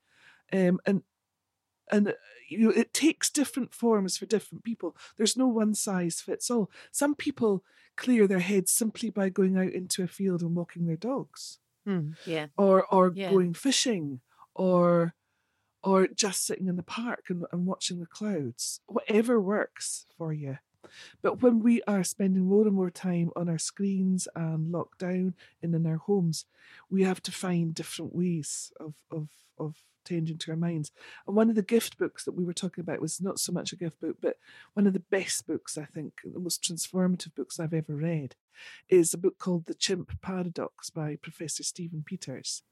[0.54, 1.04] Um, and
[1.92, 2.14] and uh,
[2.50, 4.96] you know, it takes different forms for different people.
[5.18, 6.70] There's no one size fits all.
[6.92, 7.64] Some people
[7.96, 12.12] clear their heads simply by going out into a field and walking their dogs, Hmm.
[12.26, 12.48] Yeah.
[12.58, 13.30] or or Yeah.
[13.32, 14.20] going fishing,
[14.58, 15.14] or
[15.84, 18.82] or just sitting in the park and, and watching the clouds.
[18.88, 20.58] Whatever works for you.
[21.22, 25.36] But when we are spending more and more time on our screens and locked down
[25.62, 26.46] and in our homes,
[26.90, 30.92] we have to find different ways of of of tending to our minds.
[31.28, 33.74] And one of the gift books that we were talking about was not so much
[33.74, 34.38] a gift book, but
[34.74, 38.36] one of the best books I think, the most transformative books I've ever read,
[38.88, 42.64] is a book called The Chimp Paradox by Professor Stephen Peters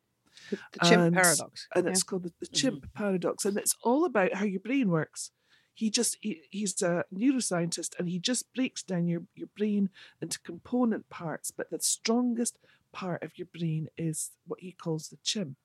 [0.51, 1.67] The, the chimp And- paradox.
[1.75, 1.91] and yeah.
[1.91, 5.31] it's called the, the chimp paradox and it's all about how your brain works
[5.73, 9.89] he just he, he's a neuroscientist and he just breaks down your, your brain
[10.21, 12.57] into component parts but the strongest
[12.93, 15.57] part of your brain is what he calls the chimp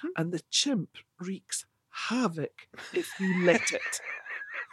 [0.00, 0.08] Hmm.
[0.16, 1.64] and the chimp wreaks
[2.08, 4.00] havoc if you let it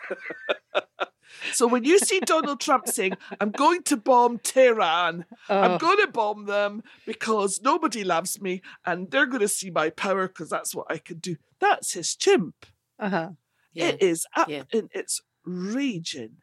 [1.54, 5.98] so when you see donald trump saying i'm going to bomb tehran I'm Oh, going
[6.06, 10.50] to bomb them because nobody loves me and they're going to see my power because
[10.50, 11.38] that's what I can do.
[11.60, 12.66] That's his chimp.
[13.00, 13.30] uh-huh.
[13.74, 13.88] Yeah.
[13.88, 14.64] It is up Yeah.
[14.74, 16.38] and it's raging,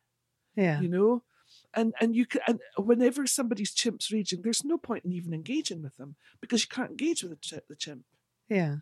[0.57, 0.81] Yeah.
[0.81, 1.23] you know?
[1.75, 5.83] And and you can and whenever somebody's chimp's raging, there's no point in even engaging
[5.83, 8.05] with them because you can't engage with the, the chimp.
[8.49, 8.77] Yeah.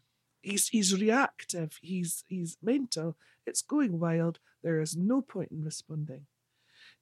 [0.44, 1.78] He's he's reactive.
[1.80, 3.16] He's he's mental.
[3.46, 4.38] It's going wild.
[4.62, 6.26] There is no point in responding.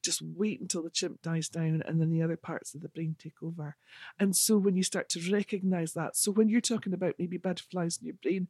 [0.02, 3.16] Just wait until the chimp dies down, and then the other parts of the brain
[3.18, 3.76] take over.
[4.18, 7.98] And so when you start to recognize that, so when you're talking about maybe butterflies
[8.00, 8.48] in your brain,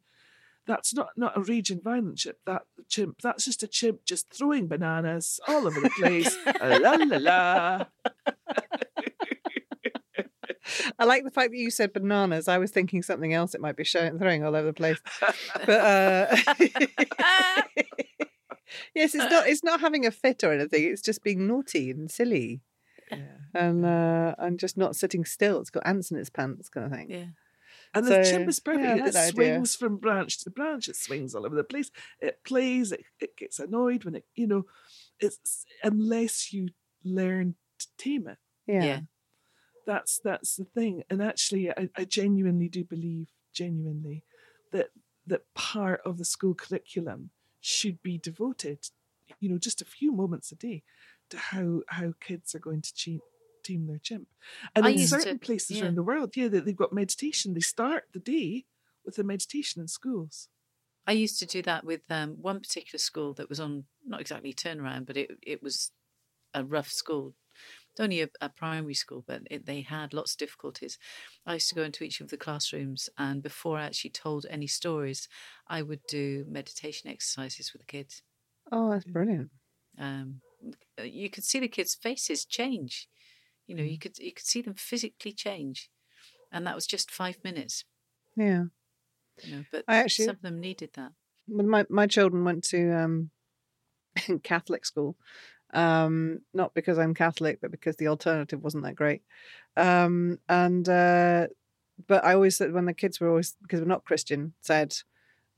[0.65, 2.37] that's not not a raging violent chimp.
[2.45, 6.35] That chimp, that's just a chimp just throwing bananas all over the place.
[6.61, 7.85] la la la.
[10.99, 12.47] I like the fact that you said bananas.
[12.47, 14.97] I was thinking something else it might be showing, throwing all over the place.
[15.65, 16.35] But uh,
[18.95, 19.47] yes, it's not.
[19.47, 20.83] It's not having a fit or anything.
[20.85, 22.61] It's just being naughty and silly,
[23.11, 23.17] Yeah.
[23.53, 25.59] and uh, and just not sitting still.
[25.61, 27.09] It's got ants in its pants, kind of thing.
[27.09, 27.25] yeah.
[27.95, 28.83] And the So, chimp is perfect.
[28.83, 29.33] yeah, like it that idea.
[29.55, 30.87] swings from branch to branch.
[30.89, 31.91] It swings all over the place.
[32.19, 32.91] It plays.
[32.91, 34.65] It, it gets annoyed when it, you know,
[35.19, 36.69] it's unless you
[37.03, 38.37] learn to tame it.
[38.65, 38.83] Yeah.
[38.83, 38.99] Yeah.
[39.85, 41.03] That's that's the thing.
[41.09, 44.23] And actually, I, I genuinely do believe, genuinely,
[44.71, 44.89] that
[45.27, 47.29] that part of the school curriculum
[47.61, 48.79] should be devoted,
[49.39, 50.83] you know, just a few moments a day,
[51.29, 53.21] to how how kids are going to cheat,
[53.63, 54.27] tame their chimp.
[54.75, 55.85] And I in used to- certain places yeah.
[55.85, 57.53] around the world, yeah, they, they've got meditation.
[57.53, 58.65] They start the day
[59.05, 60.47] with a meditation in schools.
[61.05, 64.53] I used to do that with um, one particular school that was on not exactly
[64.53, 65.91] turnaround, but it it was
[66.53, 67.33] a rough school.
[67.93, 70.97] It's only a, a primary school, but it, they had lots of difficulties.
[71.45, 74.67] I used to go into each of the classrooms, and before I actually told any
[74.67, 75.27] stories,
[75.67, 78.23] I would do meditation exercises with the kids.
[78.71, 79.51] Oh, that's brilliant.
[79.97, 80.41] Um,
[81.01, 83.09] you could see the kids' faces change.
[83.67, 85.89] You know, you could you could see them physically change,
[86.51, 87.85] and that was just five minutes.
[88.35, 88.65] Yeah.
[89.43, 91.13] You know, but I actually- some of them needed that.
[91.47, 93.31] Well, my my children went to um,
[94.43, 95.17] Catholic school,
[95.73, 99.21] um, not because I'm Catholic, but because the alternative wasn't that great.
[99.75, 101.47] Um, and uh,
[102.07, 104.95] but I always said when the kids were always because we're not Christian said,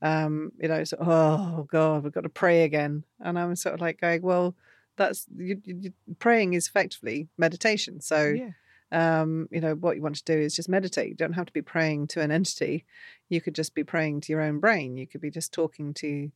[0.02, 3.74] um, you know, so, oh God, we've got to pray again, and I was sort
[3.74, 4.54] of like going, well,
[4.96, 8.50] that's you, you, you- praying is effectively meditation, so yeah.
[8.92, 11.08] um, you know, what you want to do is just meditate.
[11.08, 12.84] You don't have to be praying to an entity.
[13.28, 14.96] You could just be praying to your own brain.
[14.96, 16.30] You could be just talking to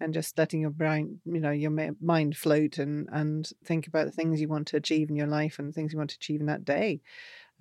[0.00, 4.12] and just letting your brain, you know, your mind float and, and think about the
[4.12, 6.46] things you want to achieve in your life and things you want to achieve in
[6.46, 7.00] that day.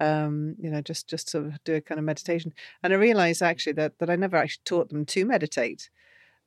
[0.01, 2.53] Um, you know, just, just sort of do a kind of meditation.
[2.83, 5.89] And I realized actually that, that I never actually taught them to meditate,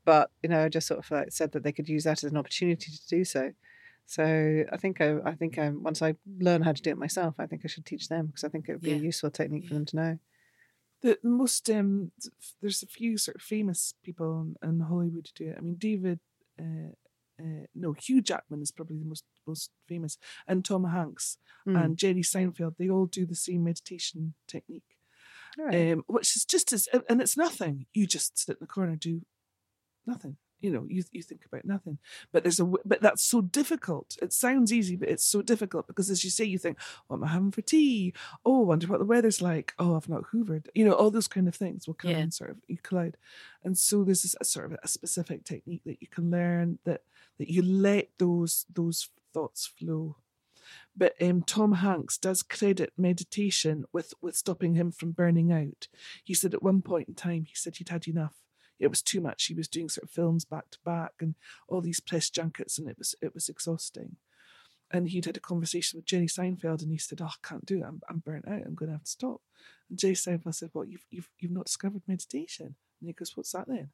[0.05, 2.30] but, you know, I just sort of like said that they could use that as
[2.30, 3.53] an opportunity to do so.
[4.05, 7.34] So I think I, I think I, once I learn how to do it myself,
[7.39, 8.97] I think I should teach them because I think it would be Yeah.
[8.97, 10.18] a useful technique for them to know.
[11.03, 12.12] The, most um,
[12.61, 15.57] there's a few sort of famous people in, in Hollywood who do it.
[15.59, 16.20] I mean, David,
[16.61, 16.92] uh,
[17.40, 21.84] uh, no, Hugh Jackman is probably the most most famous, and Tom Hanks Mm.
[21.84, 22.76] and Jerry Seinfeld.
[22.78, 24.96] They all do the same meditation technique,
[25.59, 25.92] right.
[25.92, 27.86] um, which is just as and it's nothing.
[27.92, 29.22] You just sit in the corner, do
[30.07, 30.36] nothing.
[30.61, 31.98] You know, you you think about nothing.
[32.32, 34.16] But there's a but that's so difficult.
[34.20, 37.24] It sounds easy, but it's so difficult because as you say, you think, what am
[37.24, 38.12] I having for tea?
[38.44, 39.72] Oh, I wonder what the weather's like.
[39.78, 40.66] Oh, I've not hoovered.
[40.74, 42.18] You know, all those kind of things will come Yeah.
[42.18, 43.16] and sort of you collide.
[43.62, 47.02] And so there's this a sort of a specific technique that you can learn that
[47.38, 50.16] that you let those those thoughts flow.
[50.96, 55.86] But um, Tom Hanks does credit meditation with with stopping him from burning out.
[56.24, 58.34] He said at one point in time, he said he'd had enough.
[58.79, 59.47] It was too much.
[59.47, 61.35] He was doing sort of films back to back and
[61.68, 64.16] all these press junkets, and it was it was exhausting.
[64.91, 67.79] And he'd had a conversation with Jerry Seinfeld, and he said, "Oh, I can't do
[67.79, 67.85] it.
[67.87, 68.62] I'm, I'm burnt out.
[68.64, 69.41] I'm going to have to stop."
[69.91, 73.53] And Jerry Seinfeld said, "Well, you've you've you've not discovered meditation." And he goes, "What's
[73.53, 73.91] that then?"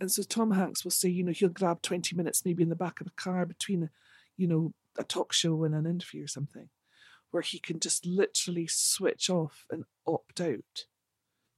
[0.00, 2.76] And so Tom Hanks will say, you know, he'll grab 20 minutes maybe in the
[2.76, 3.90] back of a car between, a,
[4.36, 6.68] you know, a talk show and an interview or something,
[7.30, 10.86] where he can just literally switch off and opt out.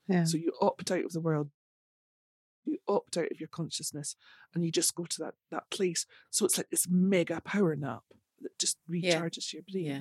[0.09, 0.25] yeah.
[0.25, 1.51] So you opt out of the world,
[2.64, 4.16] you opt out of your consciousness,
[4.54, 6.06] and you just go to that that place.
[6.30, 8.02] So it's like this mega power nap
[8.42, 9.20] that just Yeah.
[9.20, 9.84] recharges your brain.
[9.86, 10.00] Yeah.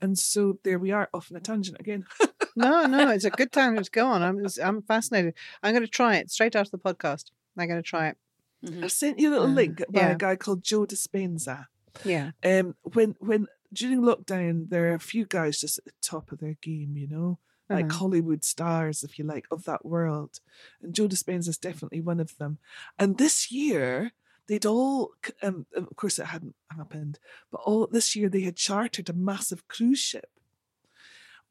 [0.00, 2.04] And so there we are, off on a tangent again.
[2.58, 4.22] No, no, it's a good time to go on.
[4.22, 5.34] I'm I'm fascinated.
[5.62, 7.24] I'm going to try it straight after the podcast.
[7.58, 8.16] I'm going to try it.
[8.64, 8.84] Mhm.
[8.84, 10.10] I've sent you a little Uh, link by yeah.
[10.12, 11.66] a guy called Joe Dispenza.
[12.02, 12.30] Yeah.
[12.42, 16.38] Um, when when during lockdown, there are a few guys just at the top of
[16.38, 17.38] their game, you know,
[17.68, 17.98] like Uh-huh.
[17.98, 20.40] Hollywood stars, if you like, of that world.
[20.82, 22.58] And Joe Dispenza is definitely one of them.
[22.98, 24.12] And this year,
[24.46, 25.12] they'd all,
[25.42, 27.18] um, of course, it hadn't happened,
[27.50, 30.30] but all this year they had chartered a massive cruise ship,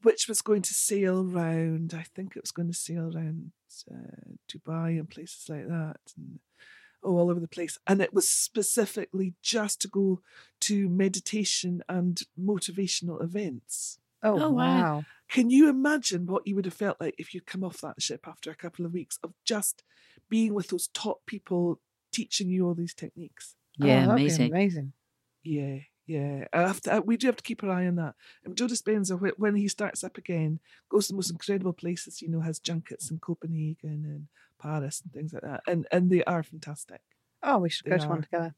[0.01, 1.93] which was going to sail round.
[1.93, 3.51] I think it was going to sail around
[3.91, 5.99] uh, Dubai and places like that.
[6.15, 6.39] And,
[7.03, 7.77] oh, all over the place.
[7.85, 10.21] And it was specifically just to go
[10.61, 13.99] to meditation and motivational events.
[14.23, 14.85] Oh, Oh, wow.
[14.85, 15.05] wow.
[15.29, 18.27] Can you imagine what you would have felt like if you'd come off that ship
[18.27, 19.83] after a couple of weeks of just
[20.29, 21.79] being with those top people
[22.11, 23.55] teaching you all these techniques?
[23.77, 24.51] Yeah, Oh, amazing.
[24.51, 24.93] Amazing.
[25.43, 26.47] Yeah, yeah.
[26.53, 28.15] I have to, uh, we do have to keep our eye on that.
[28.43, 30.59] And Joe Dispenza, when he starts up again,
[30.89, 32.21] goes to the most incredible places.
[32.21, 34.27] You know, has junkets in Copenhagen and
[34.59, 37.01] Paris and things like that, and and they are fantastic.
[37.43, 38.55] Oh, we should They go to one together.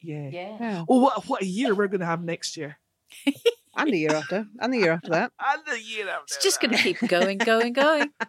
[0.00, 0.30] Yeah.
[0.30, 0.32] Yeah.
[0.58, 0.86] Yeah.
[0.88, 2.78] Oh, what what a year we're going to have next year,
[3.82, 4.46] And the year after.
[4.60, 5.32] And the year after that.
[5.40, 6.34] and the year after.
[6.34, 8.10] It's just going to keep going, going, going.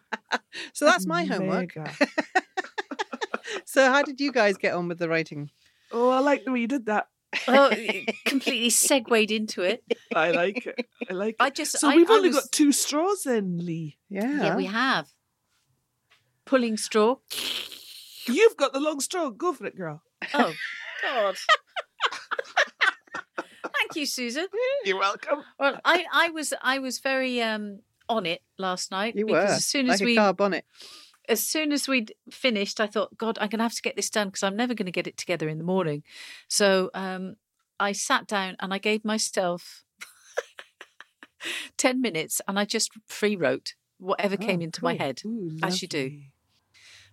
[0.74, 1.76] So that's my homework.
[3.66, 5.50] So how did you guys get on with the writing?
[5.92, 7.08] Oh, I like the way you did that.
[7.48, 7.70] Oh,
[8.26, 9.84] completely segued into it.
[10.16, 10.86] I like it.
[11.10, 11.36] I like it.
[11.40, 11.78] I just.
[11.80, 13.98] so I, we've I only was- got two straws in, Lee.
[14.10, 14.42] Yeah.
[14.42, 15.10] Yeah, we have.
[16.46, 17.18] Pulling straw.
[18.28, 19.30] You've got the long straw.
[19.30, 20.02] Go for it, girl.
[20.34, 20.54] Oh,
[21.02, 21.36] God.
[23.94, 24.48] Thank you, Susan.
[24.86, 25.44] You're welcome.
[25.60, 29.56] Well, I, I was I was very um on it last night You because were.
[29.56, 30.66] as soon like as a we car bonnet.
[31.28, 34.10] as soon as we'd finished, I thought, God, I'm going to have to get this
[34.10, 36.04] done because I'm never going to get it together in the morning.
[36.48, 37.36] So um,
[37.80, 39.84] I sat down and I gave myself
[41.78, 45.22] 10 minutes and I just free wrote whatever came Oh, into my head.
[45.26, 46.12] Ooh, as you do.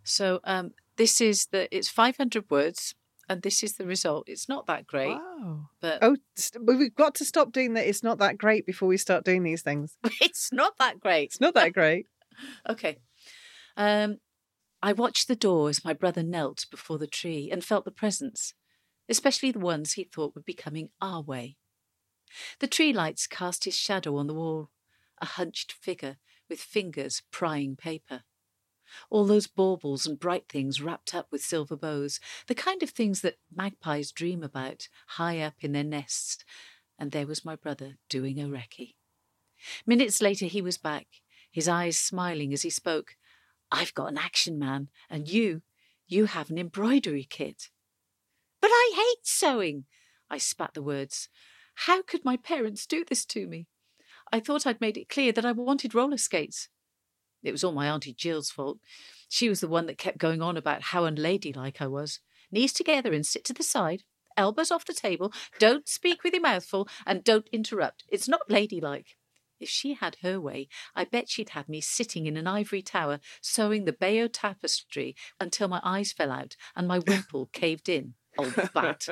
[0.02, 2.94] So um, this is the, it's 500 words
[3.28, 4.28] and this is the result.
[4.28, 5.68] It's not that great, Wow.
[5.80, 7.86] but Oh, st- but we've got to stop doing that.
[7.86, 9.96] It's not that great before we start doing these things.
[10.20, 11.24] it's not that great.
[11.24, 12.06] It's not that great.
[12.68, 12.98] Okay.
[13.76, 14.18] Um,
[14.80, 18.54] I watched the door as my brother knelt before the tree and felt the presents,
[19.08, 21.56] especially the ones he thought would be coming our way.
[22.60, 24.70] The tree lights cast his shadow on the wall,
[25.20, 26.18] a hunched figure
[26.48, 28.22] with fingers prying paper.
[29.10, 33.20] All those baubles and bright things wrapped up with silver bows, the kind of things
[33.22, 36.44] that magpies dream about high up in their nests.
[36.98, 38.94] And there was my brother doing a recce.
[39.86, 41.06] Minutes later, he was back,
[41.50, 43.16] his eyes smiling as he spoke.
[43.70, 45.62] I've got an action man, and you,
[46.06, 47.70] you have an embroidery kit.
[48.60, 49.84] But I hate sewing,
[50.30, 51.28] I spat the words.
[51.86, 53.66] How could my parents do this to me?
[54.32, 56.68] I thought I'd made it clear that I wanted roller skates.
[57.42, 58.78] It was all my Auntie Jill's fault.
[59.28, 62.20] She was the one that kept going on about how unladylike I was.
[62.50, 64.02] Knees together and sit to the side,
[64.36, 68.04] elbows off the table, don't speak with your mouth full, and don't interrupt.
[68.08, 69.16] It's not ladylike.
[69.60, 73.18] If she had her way, I bet she'd have me sitting in an ivory tower
[73.40, 78.14] sewing the Bayeux tapestry until my eyes fell out and my wimple caved in.
[78.38, 79.08] Old bat.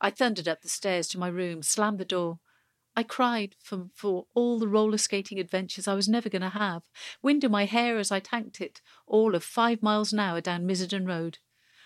[0.00, 2.40] I thundered up the stairs to my room, slammed the door.
[2.98, 6.82] I cried for, for all the roller skating adventures I was never going to have,
[7.22, 10.66] wind in my hair as I tanked it, all of five miles an hour down
[10.66, 11.38] Misselden Road.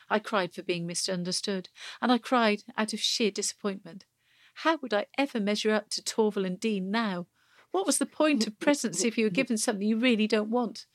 [0.09, 1.69] I cried for being misunderstood,
[2.01, 4.07] and I cried out of sheer disappointment.
[4.55, 7.27] How would I ever measure up to Torvill and Dean now?
[7.73, 10.87] What was the point of presents if you were given something you really don't want?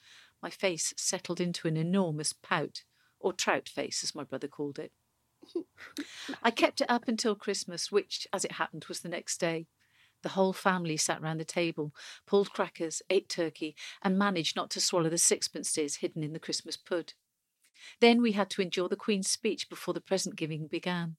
[0.41, 2.85] My face settled into an enormous pout,
[3.19, 4.93] or trout face, as my brother called it.
[6.41, 9.67] I kept it up until Christmas, which, as it happened, was the next day.
[10.23, 11.93] The whole family sat round the table,
[12.25, 16.75] pulled crackers, ate turkey, and managed not to swallow the sixpences hidden in the Christmas
[16.75, 17.13] pud.
[17.99, 21.17] Then we had to endure the Queen's speech before the present giving began.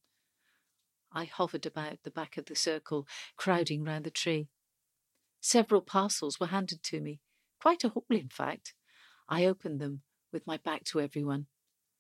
[1.13, 4.49] I hovered about the back of the circle, crowding round the tree.
[5.41, 7.21] Several parcels were handed to me,
[7.61, 8.75] quite a haul, in fact.
[9.29, 11.47] I opened them with my back to everyone.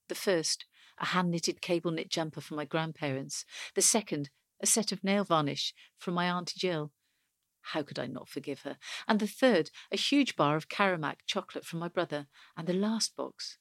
[0.08, 0.64] The first,
[0.98, 3.44] a hand knitted cable knit jumper for my grandparents.
[3.74, 4.30] The second,
[4.60, 6.92] a set of nail varnish from my Auntie Jill.
[7.72, 8.78] How could I not forgive her?
[9.06, 12.26] And the third, a huge bar of Caramac chocolate from my brother.
[12.56, 13.58] And the last box,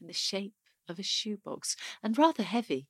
[0.00, 0.54] in the shape
[0.88, 2.88] of a shoebox, and rather heavy.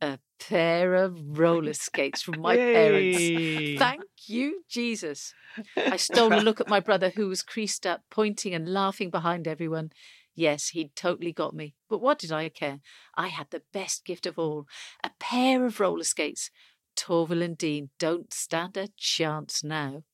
[0.00, 3.78] A pair of roller skates from my parents.
[3.78, 5.34] Thank you, Jesus.
[5.76, 9.48] I stole a look at my brother, who was creased up, pointing and laughing behind
[9.48, 9.90] everyone.
[10.38, 11.74] Yes, he'd totally got me.
[11.88, 12.78] But what did I care?
[13.16, 14.68] I had the best gift of all
[15.02, 16.52] a pair of roller skates.
[16.94, 20.04] Torvill and Dean don't stand a chance now.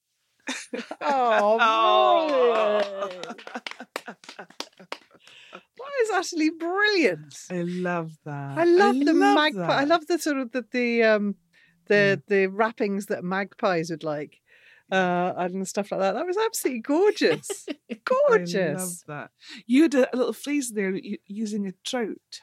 [1.02, 1.58] Oh,
[2.80, 3.42] brilliant.
[5.52, 7.36] That is actually brilliant.
[7.50, 8.58] I love that.
[8.58, 9.80] I love the love magpie.
[9.80, 11.34] I love the sort of the the um
[11.86, 14.40] the the wrappings that magpies would like.
[14.92, 16.12] Uh, and stuff like that.
[16.12, 17.66] That was absolutely gorgeous.
[18.04, 19.04] Gorgeous.
[19.08, 19.30] I love that.
[19.66, 20.94] You had a, a little phrase there
[21.26, 22.40] using a trout,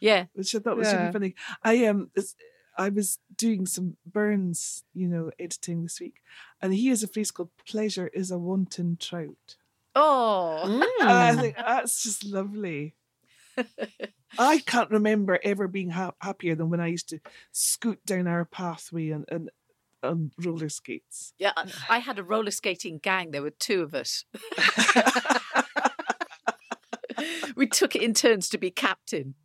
[0.00, 0.26] Yeah.
[0.34, 1.00] which I thought was Yeah.
[1.00, 1.34] really funny.
[1.64, 2.10] I um,
[2.76, 6.20] I was doing some Burns, you know, editing this week,
[6.62, 9.56] and he has a phrase called "pleasure is a wanton trout."
[9.96, 10.60] Oh.
[10.64, 11.40] And I Mm.
[11.40, 12.94] think that's just lovely.
[14.38, 17.18] I can't remember ever being ha- happier than when I used to
[17.50, 19.50] scoot down our pathway and, and
[20.02, 21.32] on roller skates.
[21.38, 23.30] Yeah, I- I had a roller skating gang.
[23.30, 24.24] There were two of us.
[27.56, 29.34] we took it in turns to be captain.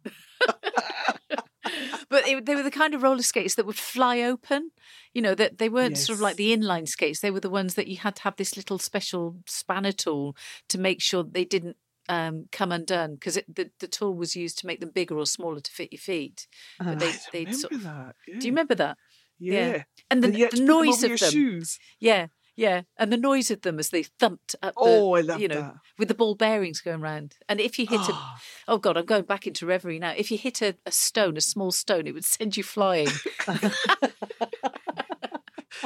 [2.09, 4.71] but it, they were the kind of roller skates that would fly open.
[5.13, 7.19] You know that they weren't sort of like the inline skates.
[7.21, 10.35] They were the ones that you had to have this little special spanner tool
[10.69, 11.77] to make sure they didn't
[12.09, 15.59] um, come undone because the the tool was used to make them bigger or smaller
[15.61, 16.47] to fit your feet.
[16.79, 18.15] Uh, they- I they'd remember sort of- that.
[18.27, 18.39] Yeah.
[18.39, 18.97] Do you remember that?
[19.39, 19.83] Yeah.
[20.09, 21.31] And the, And you the to put them noise over of your them.
[21.31, 21.79] shoes.
[21.99, 25.41] Yeah, yeah, and the noise of them as they thumped up the, Oh, I love
[25.41, 25.75] you know, that.
[25.97, 27.35] with the ball bearings going round.
[27.49, 28.35] And if you hit a, Oh,
[28.67, 30.13] oh god, I'm going back into reverie now.
[30.15, 33.07] If you hit a, a stone, a small stone, it would send you flying.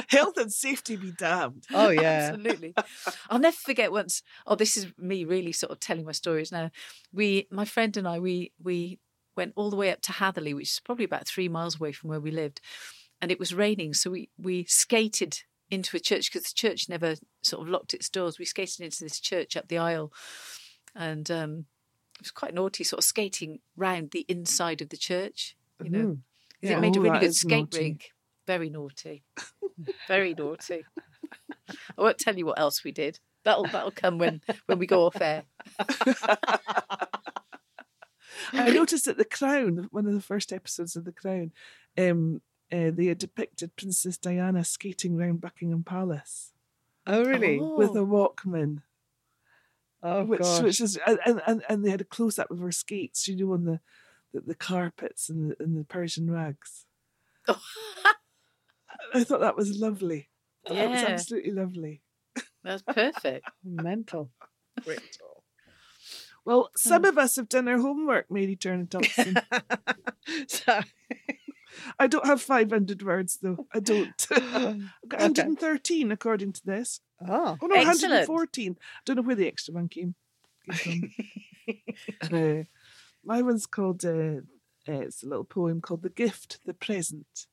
[0.08, 1.64] health and safety be damned.
[1.72, 2.30] oh yeah.
[2.34, 2.74] Absolutely.
[3.30, 4.22] I'll never forget once.
[4.46, 6.70] Oh, this is me really sort of telling my stories now.
[7.12, 8.98] We, my friend and I, we we
[9.36, 12.10] went all the way up to Hatherley, which is probably about three miles away from
[12.10, 12.60] where we lived,
[13.20, 17.14] and it was raining, so we we skated into a church because the church never
[17.42, 18.38] sort of locked its doors.
[18.38, 20.12] We skated into this church up the aisle,
[20.94, 21.66] and um,
[22.16, 25.56] it was quite naughty, sort of skating round the inside of the church.
[25.82, 26.18] You know.
[26.60, 26.78] 'Cause Yeah.
[26.78, 27.78] it made a really good skate naughty.
[27.78, 28.12] rink.
[28.46, 29.22] Very naughty.
[30.08, 30.84] Very naughty.
[31.68, 33.20] I won't tell you what else we did.
[33.44, 35.44] That'll that'll come when when we go off air.
[38.52, 41.52] I noticed that The Crown, one of the first episodes of The Crown,
[41.96, 42.40] um,
[42.72, 46.52] uh, they had depicted Princess Diana skating around Buckingham Palace
[47.06, 47.58] Oh really?
[47.76, 48.82] with a Walkman,
[50.02, 50.62] Oh which gosh.
[50.62, 53.52] which is and, and and they had a close up of her skates, you know,
[53.54, 53.80] on the
[54.32, 56.84] the, the carpets and the, and the Persian rugs.
[59.14, 60.28] I thought that was lovely.
[60.66, 62.02] That was absolutely lovely.
[62.62, 63.46] That's perfect.
[63.64, 64.30] Mental.
[66.44, 67.08] Well, some Hmm.
[67.08, 69.36] of us have done our homework, Mary Turner Thomson.
[70.46, 70.80] so,
[71.98, 73.66] I don't have 500 words, though.
[73.74, 74.26] I don't.
[74.30, 75.42] I've got Okay.
[75.42, 77.00] 113 according to this.
[77.26, 78.28] oh, Oh, no, Excellent.
[78.28, 78.76] 114.
[79.04, 80.14] Don't know where the extra one came,
[80.70, 81.10] came
[82.30, 82.32] from.
[82.60, 82.62] uh,
[83.24, 84.42] my one's called, uh,
[84.88, 87.46] uh, it's a little poem called The Gift, the Present.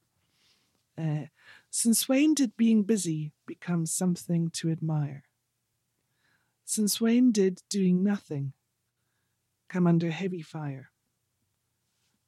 [0.98, 1.26] Uh,
[1.72, 5.24] Since when did being busy become something to admire?
[6.64, 8.54] Since when did doing nothing
[9.70, 10.92] come under heavy fire?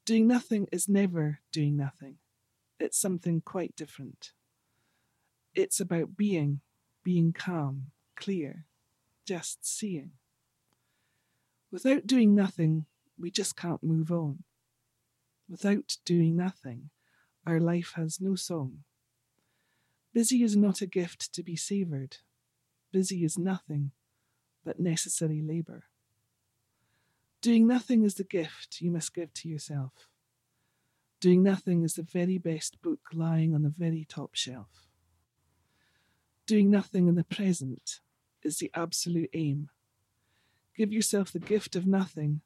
[0.08, 2.16] Doing nothing is never doing nothing.
[2.80, 4.32] It's something quite different.
[5.54, 6.62] It's about being,
[7.04, 8.64] being calm, clear,
[9.26, 10.12] just seeing.
[11.70, 12.86] Without doing nothing,
[13.18, 14.44] we just can't move on.
[15.46, 16.88] Without doing nothing,
[17.46, 18.84] our life has no song.
[20.14, 22.16] Busy is not a gift to be savoured.
[22.92, 23.90] Busy is nothing
[24.64, 25.84] but necessary labour.
[27.40, 29.92] Doing nothing is the gift you must give to yourself.
[31.20, 34.86] Doing nothing is the very best book lying on the very top shelf.
[36.46, 38.00] Doing nothing in the present
[38.42, 39.68] is the absolute aim.
[40.76, 42.40] Give yourself the gift of nothing,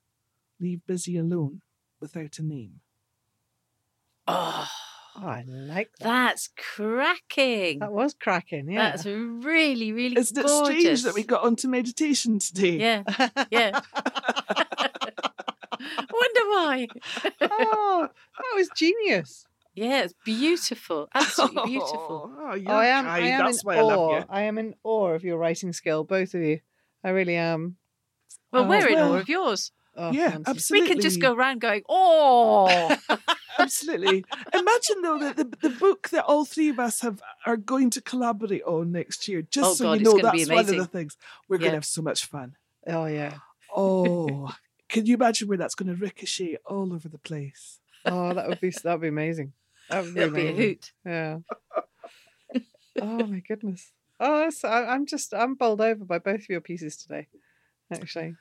[0.61, 1.61] leave busy alone
[2.01, 2.81] without a name.
[4.27, 4.69] Oh,
[5.15, 6.05] Oh, I like that.
[6.05, 7.81] that's cracking.
[7.81, 8.71] That was cracking.
[8.71, 8.93] Yeah.
[8.93, 12.79] That's really, really Isn't it strange that we got onto meditation today?
[12.79, 13.03] Yeah,
[13.51, 13.81] yeah.
[16.77, 16.87] Wonder
[17.23, 17.31] why.
[17.41, 18.09] oh, oh
[18.39, 19.47] that was genius.
[19.75, 21.09] Yeah, it's beautiful.
[21.15, 22.31] Absolutely beautiful.
[22.43, 23.07] Oh, Oh, I am.
[23.07, 23.87] I am That's in why I awe.
[23.87, 24.27] love you.
[24.29, 26.61] I am in awe of your writing skill, both of you.
[27.03, 27.77] I really am.
[28.53, 29.73] Well, Oh, we're uh, in well, awe of yours.
[29.97, 30.51] Oh, yeah, fancy.
[30.51, 30.89] absolutely.
[30.89, 32.95] We can just go around going, oh.
[33.59, 34.25] Absolutely.
[34.55, 38.01] Imagine though that the, the book that all three of us have are going to
[38.01, 39.43] collaborate on next year.
[39.43, 41.17] Just Oh, so God, you know, that's one of the things
[41.49, 42.57] we're going to have so much fun.
[42.87, 43.35] Oh yeah.
[43.75, 44.53] Oh,
[44.93, 47.81] can you imagine where that's going to ricochet all over the place?
[48.05, 49.53] Oh, that would be that would be amazing.
[49.91, 50.93] That would be It'll be a hoot.
[51.05, 51.39] Yeah.
[53.01, 53.93] oh my goodness.
[54.21, 57.27] Oh, that's, I, I'm just I'm bowled over by both of your pieces today.
[57.93, 58.37] Actually.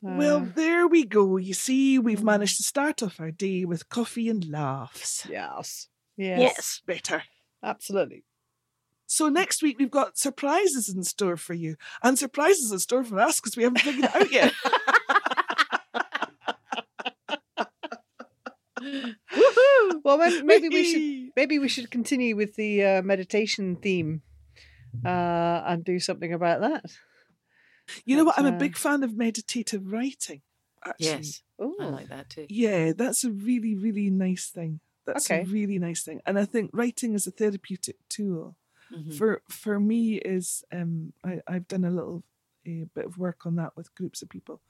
[0.00, 1.36] well, Uh, there we go.
[1.36, 2.24] You see, we've Mm.
[2.24, 5.26] managed to start off our day with coffee and laughs.
[5.28, 5.88] yes.
[6.16, 6.40] Yes.
[6.40, 6.82] Yes.
[6.86, 7.22] Better.
[7.62, 8.24] Absolutely.
[9.06, 13.18] So next week we've got surprises in store for you, and surprises in store for
[13.18, 14.52] us because we haven't figured it out yet.
[20.04, 24.22] Well, then maybe we should maybe we should continue with the uh, meditation theme
[25.04, 26.84] uh, and do something about that.
[28.04, 28.38] You know what?
[28.38, 30.42] I'm a uh, big fan of meditative writing.
[30.84, 31.06] Actually.
[31.06, 32.46] Yes, Oh, I like that too.
[32.48, 34.80] Yeah, that's a really, really nice thing.
[35.06, 35.42] That's Okay.
[35.42, 36.20] a really nice thing.
[36.26, 38.56] And I think writing is a therapeutic tool
[38.92, 39.16] Mhm.
[39.16, 42.22] for for me is um I, I've done a little
[42.66, 44.60] a bit of work on that with groups of people.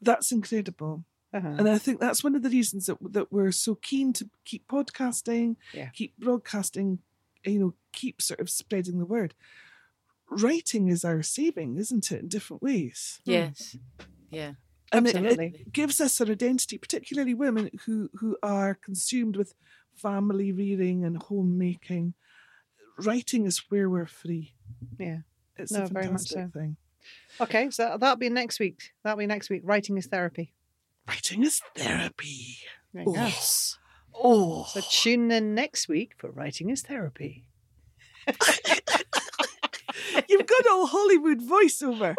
[0.00, 1.04] That's incredible.
[1.34, 1.56] Uh-huh.
[1.58, 4.66] And I think that's one of the reasons that that we're so keen to keep
[4.68, 5.88] podcasting, Yeah.
[5.92, 7.00] keep broadcasting,
[7.44, 9.34] you know, keep sort of spreading the word.
[10.30, 13.20] Writing is our saving, isn't it, in different ways?
[13.24, 13.76] Yes,
[14.30, 14.54] yeah.
[14.92, 19.54] And it- it, gives us our identity, particularly women who who are consumed with
[19.94, 22.14] family rearing and homemaking.
[22.98, 24.54] Writing is where we're free.
[24.98, 25.20] Yeah.
[25.56, 26.58] It's No, a very much fantastic so.
[26.60, 26.76] thing.
[27.40, 28.92] Okay, so that'll be next week.
[29.02, 29.62] That'll be next week.
[29.64, 30.52] Writing is therapy.
[31.06, 32.58] Writing is therapy.
[32.92, 33.20] There you go.
[33.20, 33.78] Oh, yes.
[34.14, 37.44] Oh, So tune in next week for Writing is Therapy.
[40.28, 42.14] you've got all Hollywood voiceover.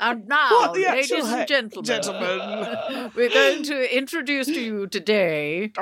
[0.00, 3.12] And now, What the ladies actual and heck, gentlemen, gentlemen.
[3.16, 5.70] we're going to introduce to you today.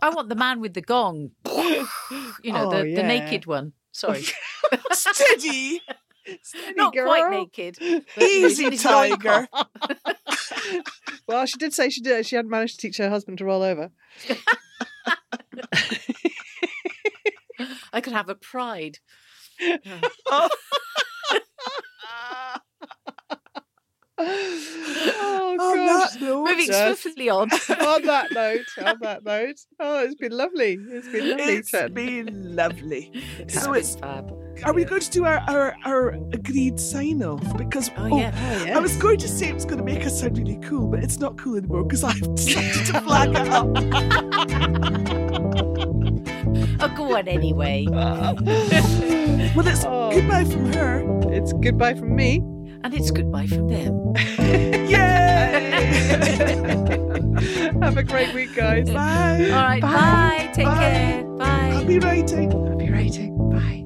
[0.00, 1.30] I want the man with the gong.
[1.46, 3.72] You know, Oh, the, the naked one.
[3.90, 4.24] Sorry,
[4.92, 5.82] Steady,
[6.42, 7.78] Steady, not quite naked.
[8.20, 9.48] easy, in his loincloth.
[9.50, 10.82] tiger.
[11.26, 12.26] Well, she did say she did.
[12.26, 13.90] She hadn't managed to teach her husband to roll over.
[17.92, 18.98] I could have a pride.
[20.26, 20.48] oh
[24.18, 26.20] Oh, on gosh.
[26.20, 27.50] note, Moving swiftly on.
[27.52, 30.76] on that note, on that note, oh, it's been lovely.
[30.90, 31.44] It's been lovely.
[31.54, 31.94] it's Ted.
[31.94, 33.10] been lovely.
[33.38, 34.30] It's So it's fab.
[34.64, 37.56] Are we going to do our, our, our agreed sign off?
[37.56, 38.64] Because oh, oh, yeah.
[38.68, 40.88] Oh, I was going to say it was going to make us sound really cool,
[40.88, 43.66] but it's not cool anymore because I've decided to flag it up.
[46.80, 47.86] Oh, go on anyway.
[47.90, 48.36] well,
[49.66, 50.10] it's Oh.
[50.12, 51.02] goodbye from her.
[51.32, 52.42] It's goodbye from me.
[52.84, 54.12] And it's goodbye from them.
[54.38, 54.98] Yay!
[57.82, 58.88] Have a great week, guys.
[58.90, 59.48] Bye.
[59.50, 59.90] All right, Bye.
[59.90, 60.50] bye.
[60.52, 60.78] Take Bye.
[60.78, 61.24] care.
[61.24, 61.46] Bye.
[61.46, 62.50] Happy writing.
[62.68, 63.50] Happy writing.
[63.50, 63.81] Bye.